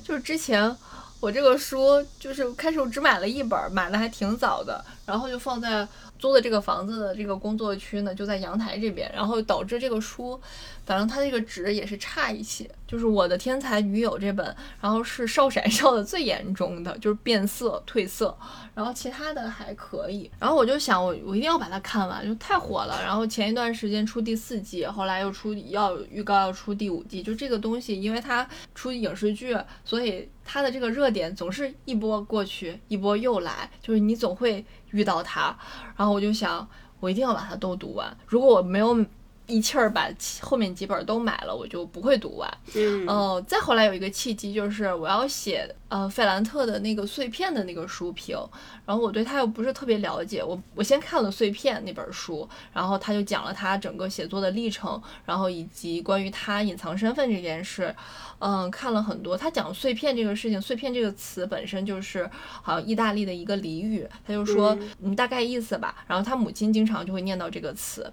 [0.04, 0.74] 就是之前
[1.20, 5.88] 我这个书就是开始我只买了一本，买的还挺早的，然后就放在。
[6.20, 10.42] 租的这个房子的这个工作区呢，就在阳台这边，然后导致这个书，
[10.88, 12.68] 反正它这个纸也是差一些。
[12.88, 18.36] 就是我的天才女友这本，然后是烧色烧的最严重的，就是变色褪色，
[18.74, 20.32] 然后其他的还可以。
[20.40, 22.98] 然后我就想，我我一定要把它看完，就太火了。
[23.04, 34.66] 然后前一段时间出第四季，后来又出要预告要出第五季，就这个东西，因为它出影视剧，所以它的这个热点总是一波过去，一波又来，就是你总会。
[34.92, 35.54] 遇到它，
[35.98, 36.66] 然后我就想，
[37.02, 38.16] 我一定要把它都读完。
[38.26, 39.06] 如果我没有
[39.48, 40.10] 一气儿把
[40.42, 42.58] 后面几本都买了，我就不会读完。
[42.76, 48.38] 嗯，再后来有一个契机，就是我要写呃费兰特的那个碎片的那个书评，
[48.86, 57.96] 然后我对他又不是特别了解，我我先看了碎片那本书，然后他就讲了他整个写作的历程，然后以及关于他隐藏身份这件事。
[58.40, 59.36] 嗯，看了很多。
[59.36, 62.30] 他讲碎片这个事情，碎片这个词本身就是
[62.62, 64.08] 好像意大利的一个俚语。
[64.24, 66.06] 他就说，嗯，大概意思吧。
[66.06, 68.12] 然后他母亲经常就会念到这个词。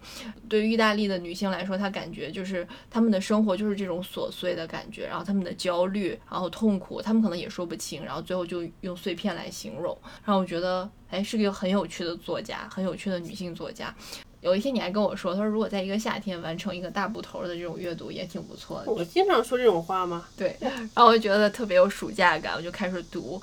[0.49, 9.97] 对于意大利的女性来说，她感觉就是她们的生活就是这种琐碎的感觉，然后她们的焦虑，然后痛苦，她们可能也说不清，然后最后就用碎片来形容。
[10.25, 13.93] 让我觉得，哎，是个很有趣的作家，很有趣的女性作家。
[14.45, 18.93] 有一天你还跟我说，他说如果在一个夏天完成一个大部头的这种阅读也挺不错的。
[18.93, 20.27] 我经常说这种话吗？
[20.37, 23.41] 对，然后我就觉得特别有暑假感，我就开始读。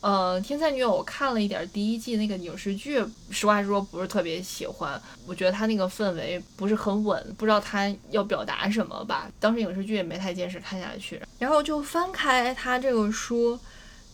[0.00, 9.30] 呃，天才女友我看了一点第一季那个影视剧，实话实说不是特别喜欢，我觉得他那个氛围不是很稳，不知道他要表达什么吧。
[9.38, 13.58] 当时影视剧也没太坚持看下去，然后就翻开他这个书，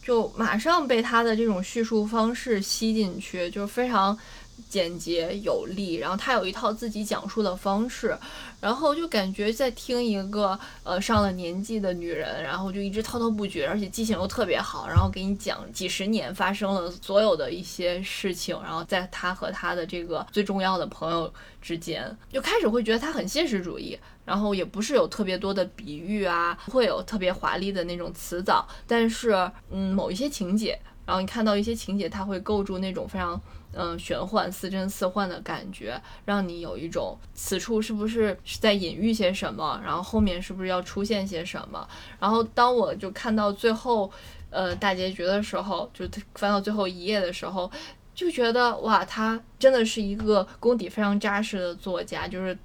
[0.05, 4.19] 就马上被他的这种叙述方式吸进去，就非常。
[4.69, 8.17] 简洁有力，然后他有一套自己讲述的方式，
[8.61, 21.33] 然后就感觉在听一个呃上了年纪的女人，然后就一直滔滔不绝，而且记性又特别好，然后给你讲几十年发生了所有的一些事情，然后在他和他的这个最重要的朋友
[21.63, 33.41] 之间，就开始会觉得他很现实主义，然后也不是有特别多的比喻啊，不会有特别华丽的那种词藻，但是嗯某一些情节，然后你看到一些情节，他会构筑那种非常。
[33.77, 41.87] 嗯，玄幻似真似幻的感觉，让你有一种此处是不是是在隐喻些什么，然后后面是不是要出现些什么？
[42.19, 44.11] 然后当我就看到最后，
[44.51, 47.71] 呃，大结局的时候，就翻到最后一页的时候，
[48.15, 52.57] 就觉得哇，他真的是一个功底非常扎实的作家，就是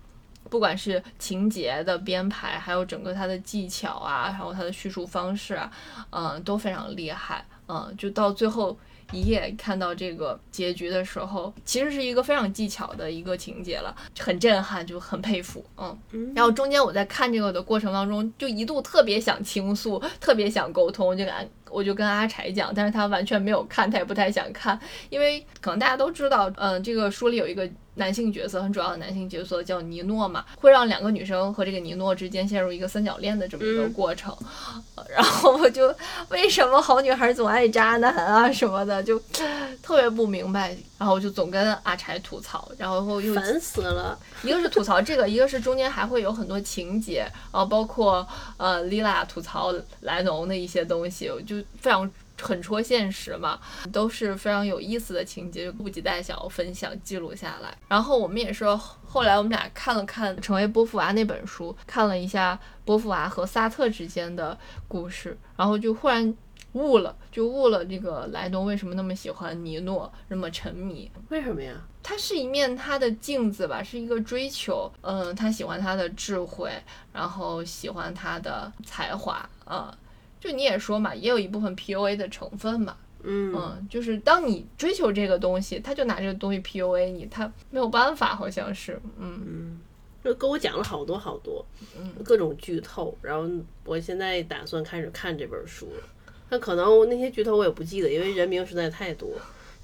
[0.50, 5.72] 不管是情节的编排，还有整个他的技巧啊，还有他的叙述方式啊，
[6.12, 8.78] 嗯，都非常厉害，嗯，就到最后。
[9.12, 15.98] 一夜看到这个结局的时候，其实是一个非常技巧的一个情节了，很震撼，就很佩服，嗯。
[16.36, 24.80] 然后中间我在看这个的过程当中，就一度特别想倾诉，特别想沟通，就感我就跟阿柴讲，但是他完全没有看，他也不太想看，
[25.10, 27.70] 因为可能大家都知道，嗯，这个书里有一个。
[28.00, 34.36] 男性角色，很主要的男性角色叫尼诺嘛，会让两个女生和这个尼诺之间陷入一个三角恋的这么一个过程。
[34.96, 35.94] 呃然后我就
[36.30, 39.20] 为什么好女孩总爱渣男啊什么的，就
[39.82, 40.76] 特别不明白。
[40.98, 44.18] 然后我就总跟阿柴吐槽，然后又烦死了。
[44.44, 47.20] 一个是吐槽这个，一个是中间还会有很多情节，
[47.54, 48.28] 然后包括
[48.58, 52.10] 呃莉拉吐槽莱农的一些东西，我就非常
[52.42, 53.60] 很戳现实嘛，
[53.92, 57.78] 都是非常有意思的情节，就迫不及待想要分享记录下来。
[57.88, 66.36] 然后我们也是后来我们俩看了看《成为波伏娃》那本书，看了一下波伏娃和萨特之间的故事，然后就忽然。
[66.74, 67.84] 悟了，就悟了。
[67.84, 71.12] 这个莱农为什么那么喜欢尼诺，那么沉迷？
[71.30, 71.74] 为什么呀？
[72.04, 74.88] 它是一面他的镜子吧，是一个追求。
[75.02, 76.72] 嗯，他喜欢他的智慧，
[77.12, 79.50] 然后喜欢他的才华。
[79.66, 79.98] 啊，
[80.40, 82.96] 就你也说嘛，也有一部分 PUA 的成分嘛。
[83.22, 88.98] 嗯嗯，就是当你追求这个东西，他就拿这个东西 PUA 你，他没有办法，好像是。
[89.18, 89.80] 嗯嗯，
[90.24, 91.66] 就跟我讲了好多好多，
[91.98, 93.18] 嗯，各种剧透。
[93.22, 93.46] 然后
[93.84, 96.04] 我现在打算开始看这本书了。
[96.50, 99.30] 那可能那些剧透我也不记得，因为人名实在太多，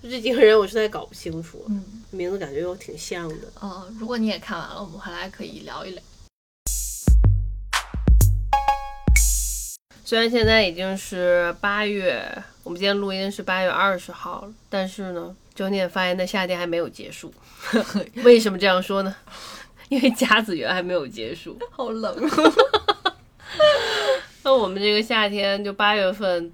[0.02, 3.36] 就这几个人我实在搞不清楚，嗯，名字感觉又挺像的。
[3.60, 6.02] 呃，如果你也看完了，我们回来可以聊一聊。
[10.08, 12.24] 虽然现在已经是八月，
[12.64, 17.34] 我们今天录音是八月二十号了，但是呢，整点发现的夏天还没有结束。
[18.24, 19.16] 为什么这样说呢？
[19.90, 22.16] 因为甲子园还没有结束，好冷。
[24.44, 26.52] 那我们这个夏天就八月份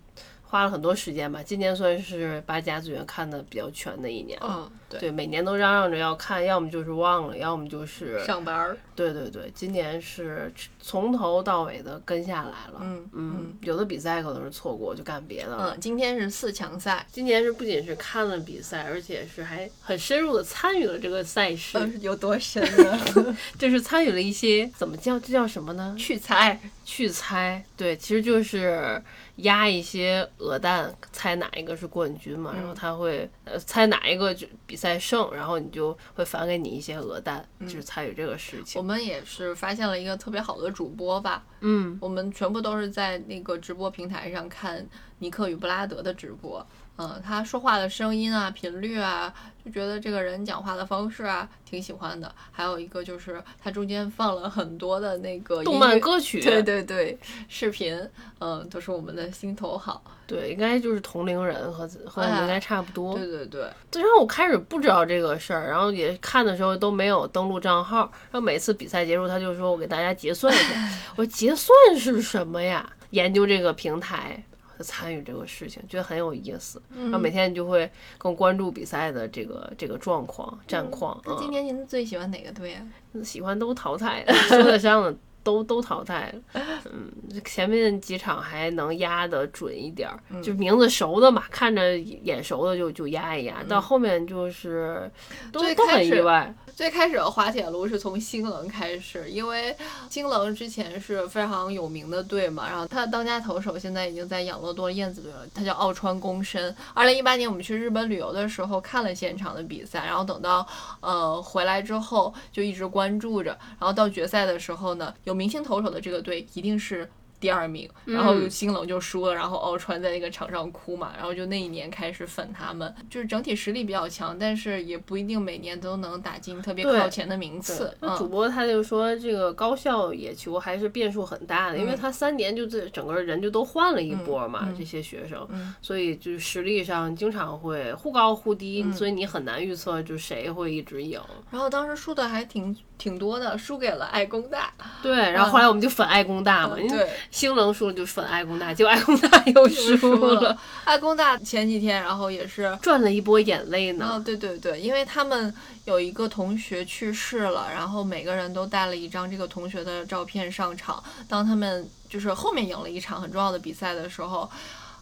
[0.52, 4.70] 花了很多时间吧，今年算是把甲子园看的比较全的一年了。
[4.89, 8.78] 嗯，对，每年都嚷嚷着要看，要么就是忘了，要么就是上班儿。
[8.93, 12.82] 对对对，今年是从头到尾的跟下来了。
[12.82, 15.74] 嗯嗯，有的比赛可能是错过，就干别的了。
[15.74, 21.78] 嗯，今天是四强赛，今年是不仅是看了比赛，而且是还很深入的参与了这个赛事。
[21.78, 22.99] 嗯，有多深呢？
[23.58, 25.95] 就是参与了一些怎么叫这叫什么呢？
[25.97, 27.64] 去猜，去猜。
[27.78, 29.02] 对，其实就是
[29.38, 32.53] 压一些鹅蛋，猜哪一个是冠军嘛。
[32.55, 38.79] 然后他会呃猜哪一个就比赛胜，然后你就会返给你一些鹅蛋，就是参与这个事情。
[38.79, 41.43] 我们也是发现了一个特别好的主播吧。
[41.61, 44.88] 嗯，我们全部都是在那个直播平台上看
[45.19, 46.65] 尼克与布拉德的直播。
[46.98, 49.34] 嗯，他说话的声音啊、频率啊，
[49.66, 52.32] 就觉得这个人讲话的方式啊，挺喜欢的。
[52.52, 57.18] 还有一个就是他中间放了很多的那个动漫歌曲，对对对，
[57.48, 57.98] 视频，
[58.39, 60.04] 嗯，都是我们的心头好。
[60.28, 63.16] 对，应该就是同龄人和和我们应该差不多。
[63.16, 63.62] 对对对。
[63.94, 68.00] 然后我开始不知道这个事儿，然后也看的时候都没有登录账号，
[68.32, 70.89] 然后每次比赛结束，他就说我给大家结算一下。
[71.18, 72.88] 我说结算是什么呀？
[73.10, 74.44] 研究这个平台。
[74.84, 81.19] 参与这个事情，觉得很有意思，然后每天你就会更关注比赛的这个这个状况、战况。
[81.25, 82.86] 那今年您最喜欢哪个队啊？
[83.23, 86.62] 喜欢都淘汰了，说得上的都都淘汰了。
[86.92, 87.12] 嗯，
[87.46, 93.64] 前面几场还能压的准一点儿，就名字熟的嘛，看着眼熟的就就压一压。
[93.68, 95.10] 到后面就是
[95.52, 96.54] 都都很意外。
[96.76, 99.76] 最开始滑铁卢是从星棱开始，因为
[100.10, 106.74] 星棱之前是非常有名的队嘛，然后他的当家投手现在已经在养乐多燕子队了，他叫奥川公伸。
[106.94, 110.66] 二零一八年我们去日本旅游的时候看了现场的比赛，然后等到
[111.02, 117.09] 呃回来之后就一直关注着，然后到决赛的时候呢，有明星投手的这个队一定是。
[117.41, 127.97] 第二名，然后新冷就输了，然后奥川在那个场上哭嘛，然后就那一年开始粉他们，就是整体实力比较强，但是也不一定每年都能打进特别靠前的名次。
[127.99, 135.47] 那主播他就说这个高校野球还是变数很大的，因为他三年就这整个人就都换了一波嘛，这些学生，
[135.82, 141.19] 所以就是实力上经常会忽高忽低，所以你很难预测就谁会一直赢。
[141.49, 144.72] 然后当时输的还挺挺多的，输给了爱工大。
[145.02, 147.10] 对，然后后来我们就粉爱工大嘛，对。
[147.32, 150.56] 星能输了就粉爱工大，结果爱工大又输了。
[150.84, 154.08] 爱工大前几天，然后也是赚了一波眼泪呢。
[154.12, 155.52] 哦，对对对，因为他们
[155.86, 161.04] 有一个同学去世了，然后每个人都带了一张这个同学的照片上场。
[161.28, 164.47] 当他们就是后面赢了一场很重要的比赛的时候。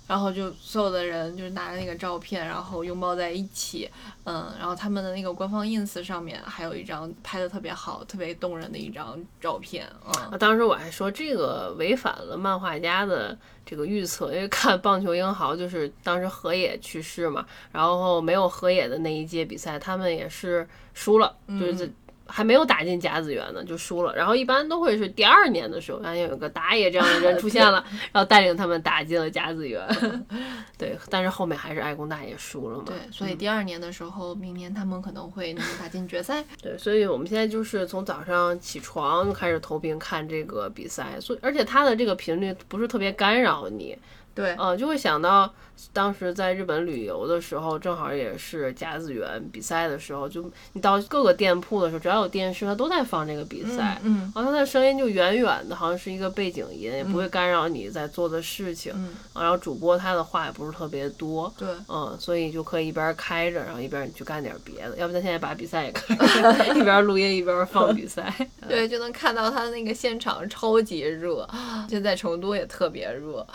[0.10, 3.88] 然后就所有的人就是拿着那个照片，然后拥抱在一起，
[4.24, 9.88] 嗯，然后他们的那个官方 ins 上面还有一张拍的特别好、特别动人的一张照片，
[10.32, 21.94] 嗯，当时我还说这个违反了漫画家的这个预测，因为看棒球英豪就是当时河野去世嘛，然后没有河野的那一届比赛，他们也是输了，就是
[22.30, 29.84] 还没有打进甲子园呢就输了，然后一般都会是第二年的时候，然后有个打野这样的人出现了， 然后带领他们打进了甲子园。
[30.78, 32.84] 对，但是后面还是爱工大也输了嘛。
[32.86, 36.44] 对，所以第二年的时候，明年他们可能会能打进决赛。
[36.62, 43.98] 对，所以我们现在就是从早上起床就开始投屏看这个比赛，所以而且它的这个频率不是特别干扰你。
[44.36, 45.54] 对，嗯，就会想到
[45.92, 68.34] 当时在日本旅游的时候，正好也是甲子园比赛的时候，就你到各个店铺的时候，只要有电视，它都在放这个比赛，嗯，然后它的声音就远远的，好像是一个背景音，也不会干扰你在做的事情，嗯，然后主播他的话也不是特别多，对，嗯，所以就可以一边开着，然后一边你去干点别的，要不咱现在把比赛也开着， 一边录音一边放比赛，
[68.68, 71.48] 对，就能看到他那个现场超级热，
[71.90, 73.46] 现在成都也特别热，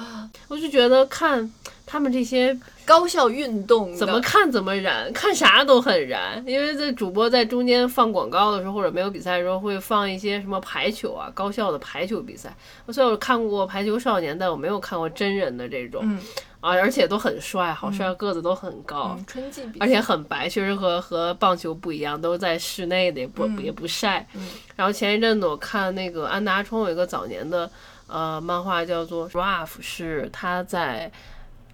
[0.48, 1.50] 我就觉得看
[1.86, 6.42] 他们这些高校运动怎么看怎么燃，看啥都很燃。
[6.46, 12.54] 因为这主播在中间放广告的时候，或者没有比赛的时候，会放一些什么排球啊，高校的排球比赛。
[12.88, 16.00] 虽然我看过《排球少年》，但我没有看过真人的这种。
[16.04, 16.20] 嗯
[16.60, 24.26] 啊，而且都很帅，好帅，个子都很高，嗯，春季比赛，而且很白，确实和和棒球不一样，都是在室内的，也不、嗯也不晒。
[24.34, 27.70] 嗯然后前一阵子我看那个安达充有一个早年的
[28.06, 31.12] 呃漫画叫做《Ruff》，是他在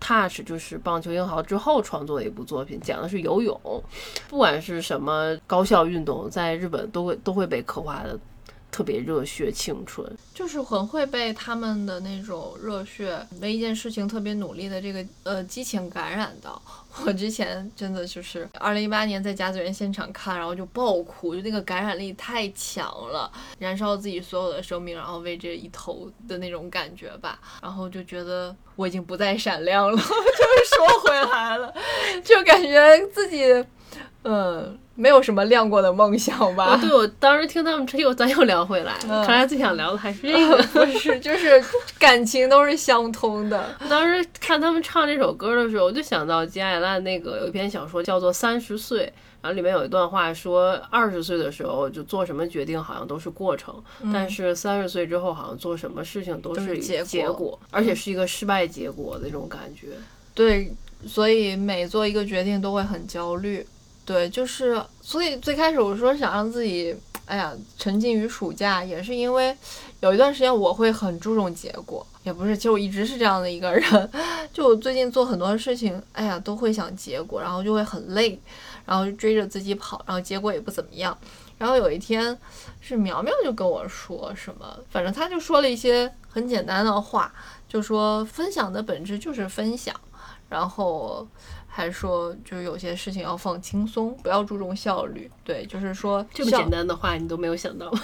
[0.01, 3.61] Touch 就是棒球英豪之后创作的一部作品，讲的是游泳。
[4.29, 8.19] 不管是什么高校运动，在日本都会都会被刻画的
[8.71, 10.07] 特别热血青春。
[10.35, 16.61] 就是很会被他们的那种热血，为一件事情特别努力的这个呃激情感染到。
[17.07, 27.39] 我之前真的就是二零一八年在甲子园现场看，然后就爆哭，就那个感染力太强了，燃烧自己所有的生命，然后为这一投的那种感觉吧。
[27.63, 31.73] 然后就觉得我已经不再闪亮了， 就是说回来了，
[32.25, 33.45] 就感觉自己
[34.23, 36.65] 嗯没有什么亮过的梦想吧。
[36.65, 40.63] 啊，对，我当时听他们这又咱又聊回来，嗯看来最想聊的还是这个。
[40.85, 41.63] 不是，就是
[41.99, 43.75] 感情都是相通的。
[43.89, 49.07] 当时看他们唱这首歌的时候，我就想到金爱烂那个有一篇小说叫做《三十岁》，
[49.41, 53.75] 然后里面有一段话说，二十岁的时候就做什么决定好像都是过程，
[54.13, 59.89] 但是三十岁之后好像做什么事情都都是是结果果，而且是一个失败结果的那种感觉。
[60.35, 60.71] 对，
[61.07, 63.67] 所以每做一个决定都会很焦虑。
[64.11, 66.93] 对，就是所以最开始我说想让自己，
[67.27, 69.57] 哎呀，沉浸于暑假，也是因为
[70.01, 74.11] 有一段时间我会很注重结果，也不是，其实我一直是这样的一个人。
[74.53, 78.37] 就我最近做很多事情，哎呀，都会想结果，然后就会很累，
[78.85, 81.17] 然后就追着自己跑，然后结果也不怎么样。
[81.57, 82.37] 然后有一天
[82.81, 87.33] 是苗苗就跟我说什么，反正他就说了一些很简单的话，
[87.69, 89.95] 就说分享的本质就是分享，
[90.49, 91.25] 然后
[91.73, 95.31] 还说就是有些事情要放轻松，不要注重效率。
[95.45, 98.01] 对，就是说这么简单的话你都没有想到吗？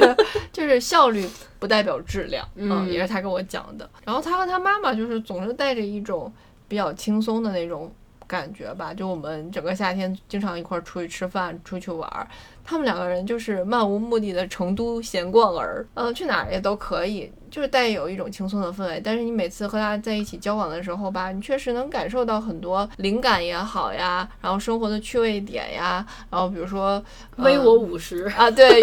[0.52, 1.26] 就是效率
[1.58, 3.88] 不代表质量，嗯也是他跟我讲的。
[4.04, 6.32] 然后他和他妈妈就是总是带着一种
[6.68, 7.90] 比较轻松的那种
[8.26, 12.26] 感觉吧，就我们整个夏天经常一块儿出去吃饭、出去玩儿，
[12.64, 19.00] 他们两个人就是漫无目的的成都闲逛儿，呃，去哪儿也都可以，就是带有一种轻松的氛围。
[19.04, 27.02] 但是你每次和他在一起交往的时候吧，你确实能感受到很多灵感也好呀，然后生活的趣味点呀，然后比如说
[27.36, 28.80] 微呃我五十，啊，对，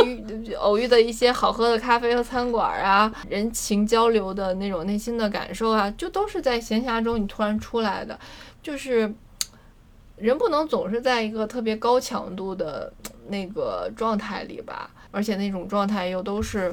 [0.56, 8.18] 偶遇的一些好喝的咖啡和餐馆啊，人情交流的那种内心的感受啊，就都是在闲暇中你突然出来的，
[8.62, 9.14] 就是
[10.16, 12.92] 人不能总是在一个特别高强度的
[13.28, 16.72] 那个状态里吧，而且那种状态又都是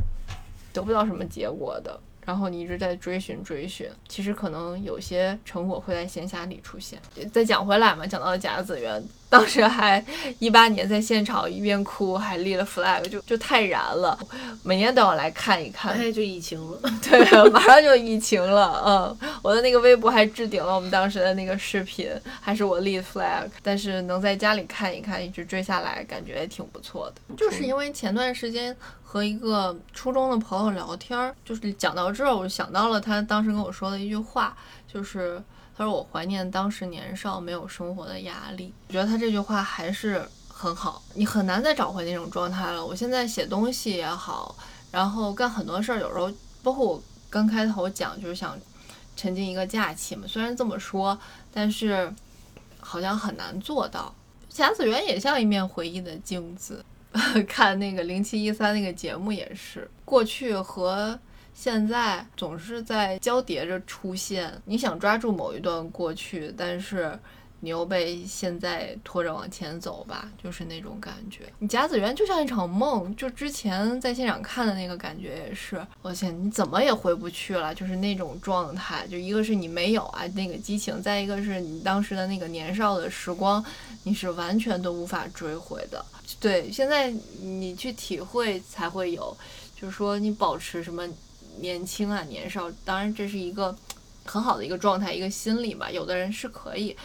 [0.73, 1.99] 得不到什么结果的。
[2.27, 7.01] 然后你一直在追寻追寻，其实可能有些成果会在闲暇里出现。
[7.33, 10.05] 再讲回来嘛，讲到甲子园，当时还
[10.41, 14.19] 一八年在现场一边哭还立了 flag，就就太燃了，
[14.63, 15.93] 每年都要来看一看。
[15.93, 16.79] 哎，就疫情了。
[17.01, 22.11] 对，马上就疫情了，嗯，我的那个微博还置顶了我们当时的那个视频，
[22.41, 27.37] 还是我立 flag，但是能在家里看一看，一直追下来，感觉也挺不错的。
[27.37, 34.57] 就是因为前段时间和一个初中的朋友聊天儿，就是讲到这儿，我就想到了他当时跟我说的一句话，
[34.93, 35.41] 就是
[35.81, 38.71] 他说我怀念当时年少没有生活的压力。
[38.89, 42.85] 我觉得他这句话还是很好，你很难再找回那种状态了。
[42.85, 44.55] 我现在写东西也好，
[44.91, 46.31] 然后干很多事儿，有时候
[46.63, 48.59] 包括我刚开头讲，就是想
[49.17, 50.27] 沉浸一个假期嘛。
[50.29, 51.19] 虽然这么说，
[51.51, 52.13] 但是
[52.79, 54.15] 好像很难做到。
[54.51, 56.85] 甲子园也像一面回忆的镜子，
[57.49, 61.19] 看那个零七一三那个节目也是，过去和
[61.61, 64.51] 现在总是在交叠着出现。
[64.65, 67.19] 你想抓住某一段过去，但是
[67.61, 71.43] 你又被现在拖着往前走吧，就是那种感觉。
[71.59, 79.07] 你甲子园就像一场梦，就之前在现场看的那个感觉也是，而且你怎么也回不去了，就是那种状态。
[79.07, 83.63] 就一个是你没有啊那个激情，再一个是你当时的那个年少的时光，
[84.05, 86.03] 你是完全都无法追回的。
[86.41, 87.11] 对，现在
[87.43, 89.37] 你去体会才会有，
[89.79, 91.07] 就是说你保持什么
[91.61, 93.75] 年轻啊年少，当然这是一个
[94.25, 95.91] 很好的一个状态，一个心理吧。
[95.91, 96.97] 有的人是可以。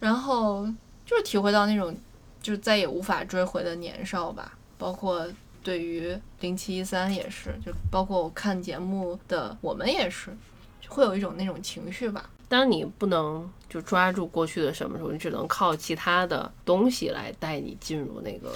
[0.00, 0.66] 然后
[1.06, 1.96] 就是体会到那种，
[2.42, 4.56] 就再也无法追回的年少吧。
[4.76, 5.26] 包括
[5.62, 10.36] 对于零七一三也是，就包括我看节目的我们也是，
[10.88, 12.28] 会有一种那种情绪吧。
[12.48, 18.52] 当你不能就抓住过去的什么时候，你只能靠其他的东西来带你进入那个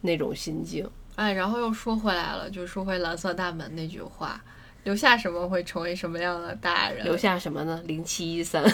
[0.00, 0.88] 那种心境。
[1.16, 4.42] 哎，然后又说回来了，就说回蓝色大门那句话：
[4.86, 7.04] 留下什么会成为什么样的大人？
[7.04, 7.82] 留下什么呢？
[7.86, 8.64] 零七一三。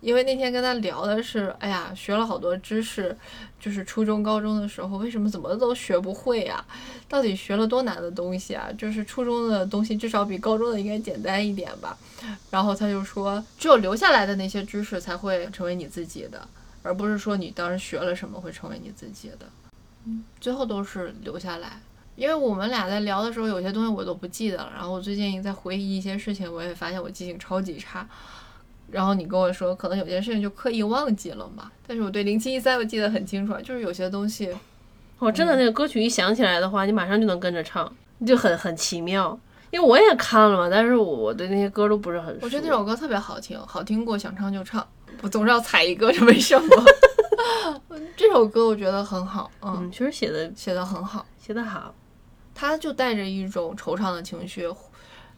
[0.00, 3.14] 因为那天跟他聊的是，哎呀，学了好多知识，
[3.58, 6.64] 就是初中、高中的时候，为什么怎么都学不会呀？
[7.08, 8.70] 到底学了多难的东西啊？
[8.78, 11.98] 就是初中的东西至少比高中的应该简单一点吧。
[12.48, 16.48] 然后他就说，只有留下来的那些知识才会成为你自己的，
[16.84, 19.40] 而不是说你当时学了什么会成为你自己的。
[20.06, 21.80] 嗯，最后都是留下来。
[22.16, 24.70] 因为我们俩在聊的时候，有些东西我都不记得了。
[24.74, 28.06] 然后我最近在回忆一些事情，我也发现我记性超级差。
[28.90, 31.70] 然后你跟我说，可能有些事情就刻意忘记了嘛。
[31.86, 34.54] 但是我对零七一三我记得很清楚，就是有些东西，
[35.18, 37.90] 我真的那个歌曲一想起来的话，你马上就能跟着唱，
[38.26, 39.38] 就很很奇妙。
[39.70, 42.40] 因为我也看了嘛，但是我对那些歌都不是很熟。
[42.42, 44.84] 我觉得那首歌特别好听，好听过想唱就唱，
[45.22, 46.66] 我总是要踩一个，这没什么？
[48.16, 51.94] 这首歌我觉得很好，嗯，确实写的写的很好，写的好，
[52.54, 54.68] 他就带着一种惆怅的情绪。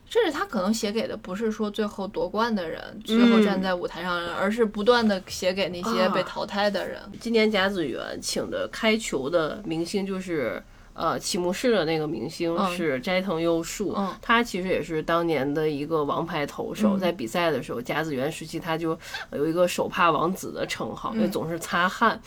[0.08, 7.00] 甚至他可能写给的不是说最后夺冠的人，最后站在舞台上的人，而是不断的写给那些被淘汰的人。
[7.18, 10.62] 今年甲子园请的开球的明星就是。
[10.94, 18.98] 呃，启幕式的那个明星是斋藤优树，他其实也是当年的一个王牌投手，在比赛的时候，甲子园时期他就
[19.32, 22.20] 有一个手帕王子的称号，因为总是擦汗。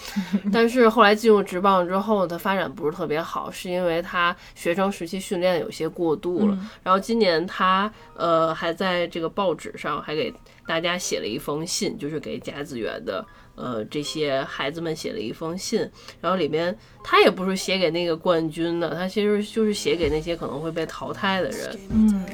[0.52, 6.58] 但是后来进入职棒之后，他发展不是特别好，是因为他学生时期训练有些过度了。
[6.82, 10.34] 然后今年他呃还在这个报纸上还给
[10.66, 13.26] 大家写了一封信，就是给甲子园的。
[13.56, 15.80] 呃，这些孩子们写了一封信，
[16.22, 21.80] 然后里面他也不是写给那个冠军的，他其实就是写给那些可能会被淘汰的人。
[21.90, 22.26] 嗯。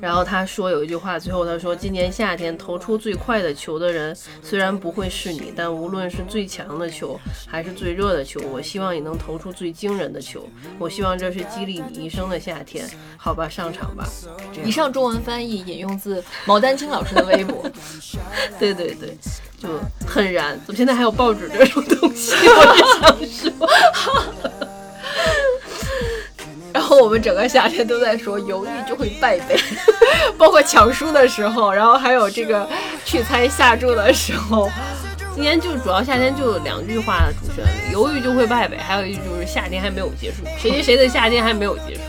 [0.00, 10.46] 然后他说有一句话，最后他说：“今年夏天投出最快的球的人，虽然不会是你，但无论是最强的球还是最热的球，我希望你能投出最惊人的球。
[10.78, 12.88] 我希望这是激励你一生的夏天。
[13.16, 14.06] 好吧，上场吧。”
[14.64, 17.64] 以上中文翻译引用自毛丹青老师的微博。
[18.58, 19.16] 对对对，
[19.58, 19.68] 就
[20.06, 20.58] 很燃。
[20.66, 22.34] 怎么现在还有报纸这种东西？
[22.46, 23.68] 我只想说。
[26.76, 29.58] 然后我们整个夏天都在说犹豫就会败北，
[30.36, 32.68] 包括抢书的时候，然后还有这个
[33.02, 34.70] 去猜下注的时候。
[35.34, 42.00] 今年就主要夏天就两句话的主旋律，犹豫就会败北，还有一句就是夏天还没有结束，谁谁谁的夏天还没有结束。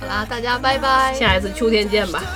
[0.00, 2.22] 好啦，大家拜拜，下一次秋天见吧。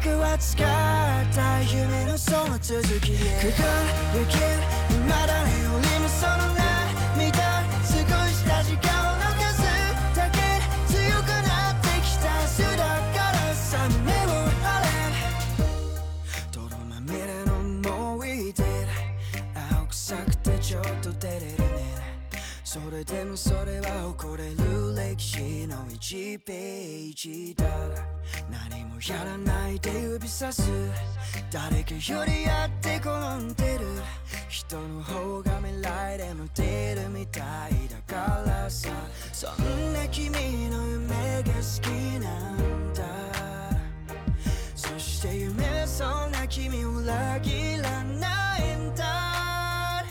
[0.00, 4.38] く熱かった夢のその続きへ輝け
[4.88, 6.69] 未だによりもその涙
[22.71, 27.65] それでもそれは誇れる歴史の1ページだ
[28.49, 30.71] 何もやらないで指さす。
[31.51, 33.09] 誰かよりやって転
[33.43, 33.85] んでる
[34.47, 38.69] 人の方が未来でも出るみたいだから。
[38.69, 38.87] さ
[39.33, 40.29] そんな君
[40.69, 41.89] の夢が好き
[42.23, 43.03] なんだ。
[44.77, 50.05] そして夢そんな君を裏切らないんだ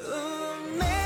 [0.00, 1.03] 運命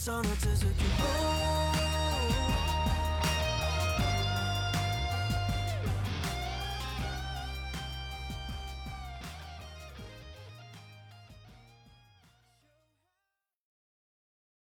[0.00, 1.39] その続き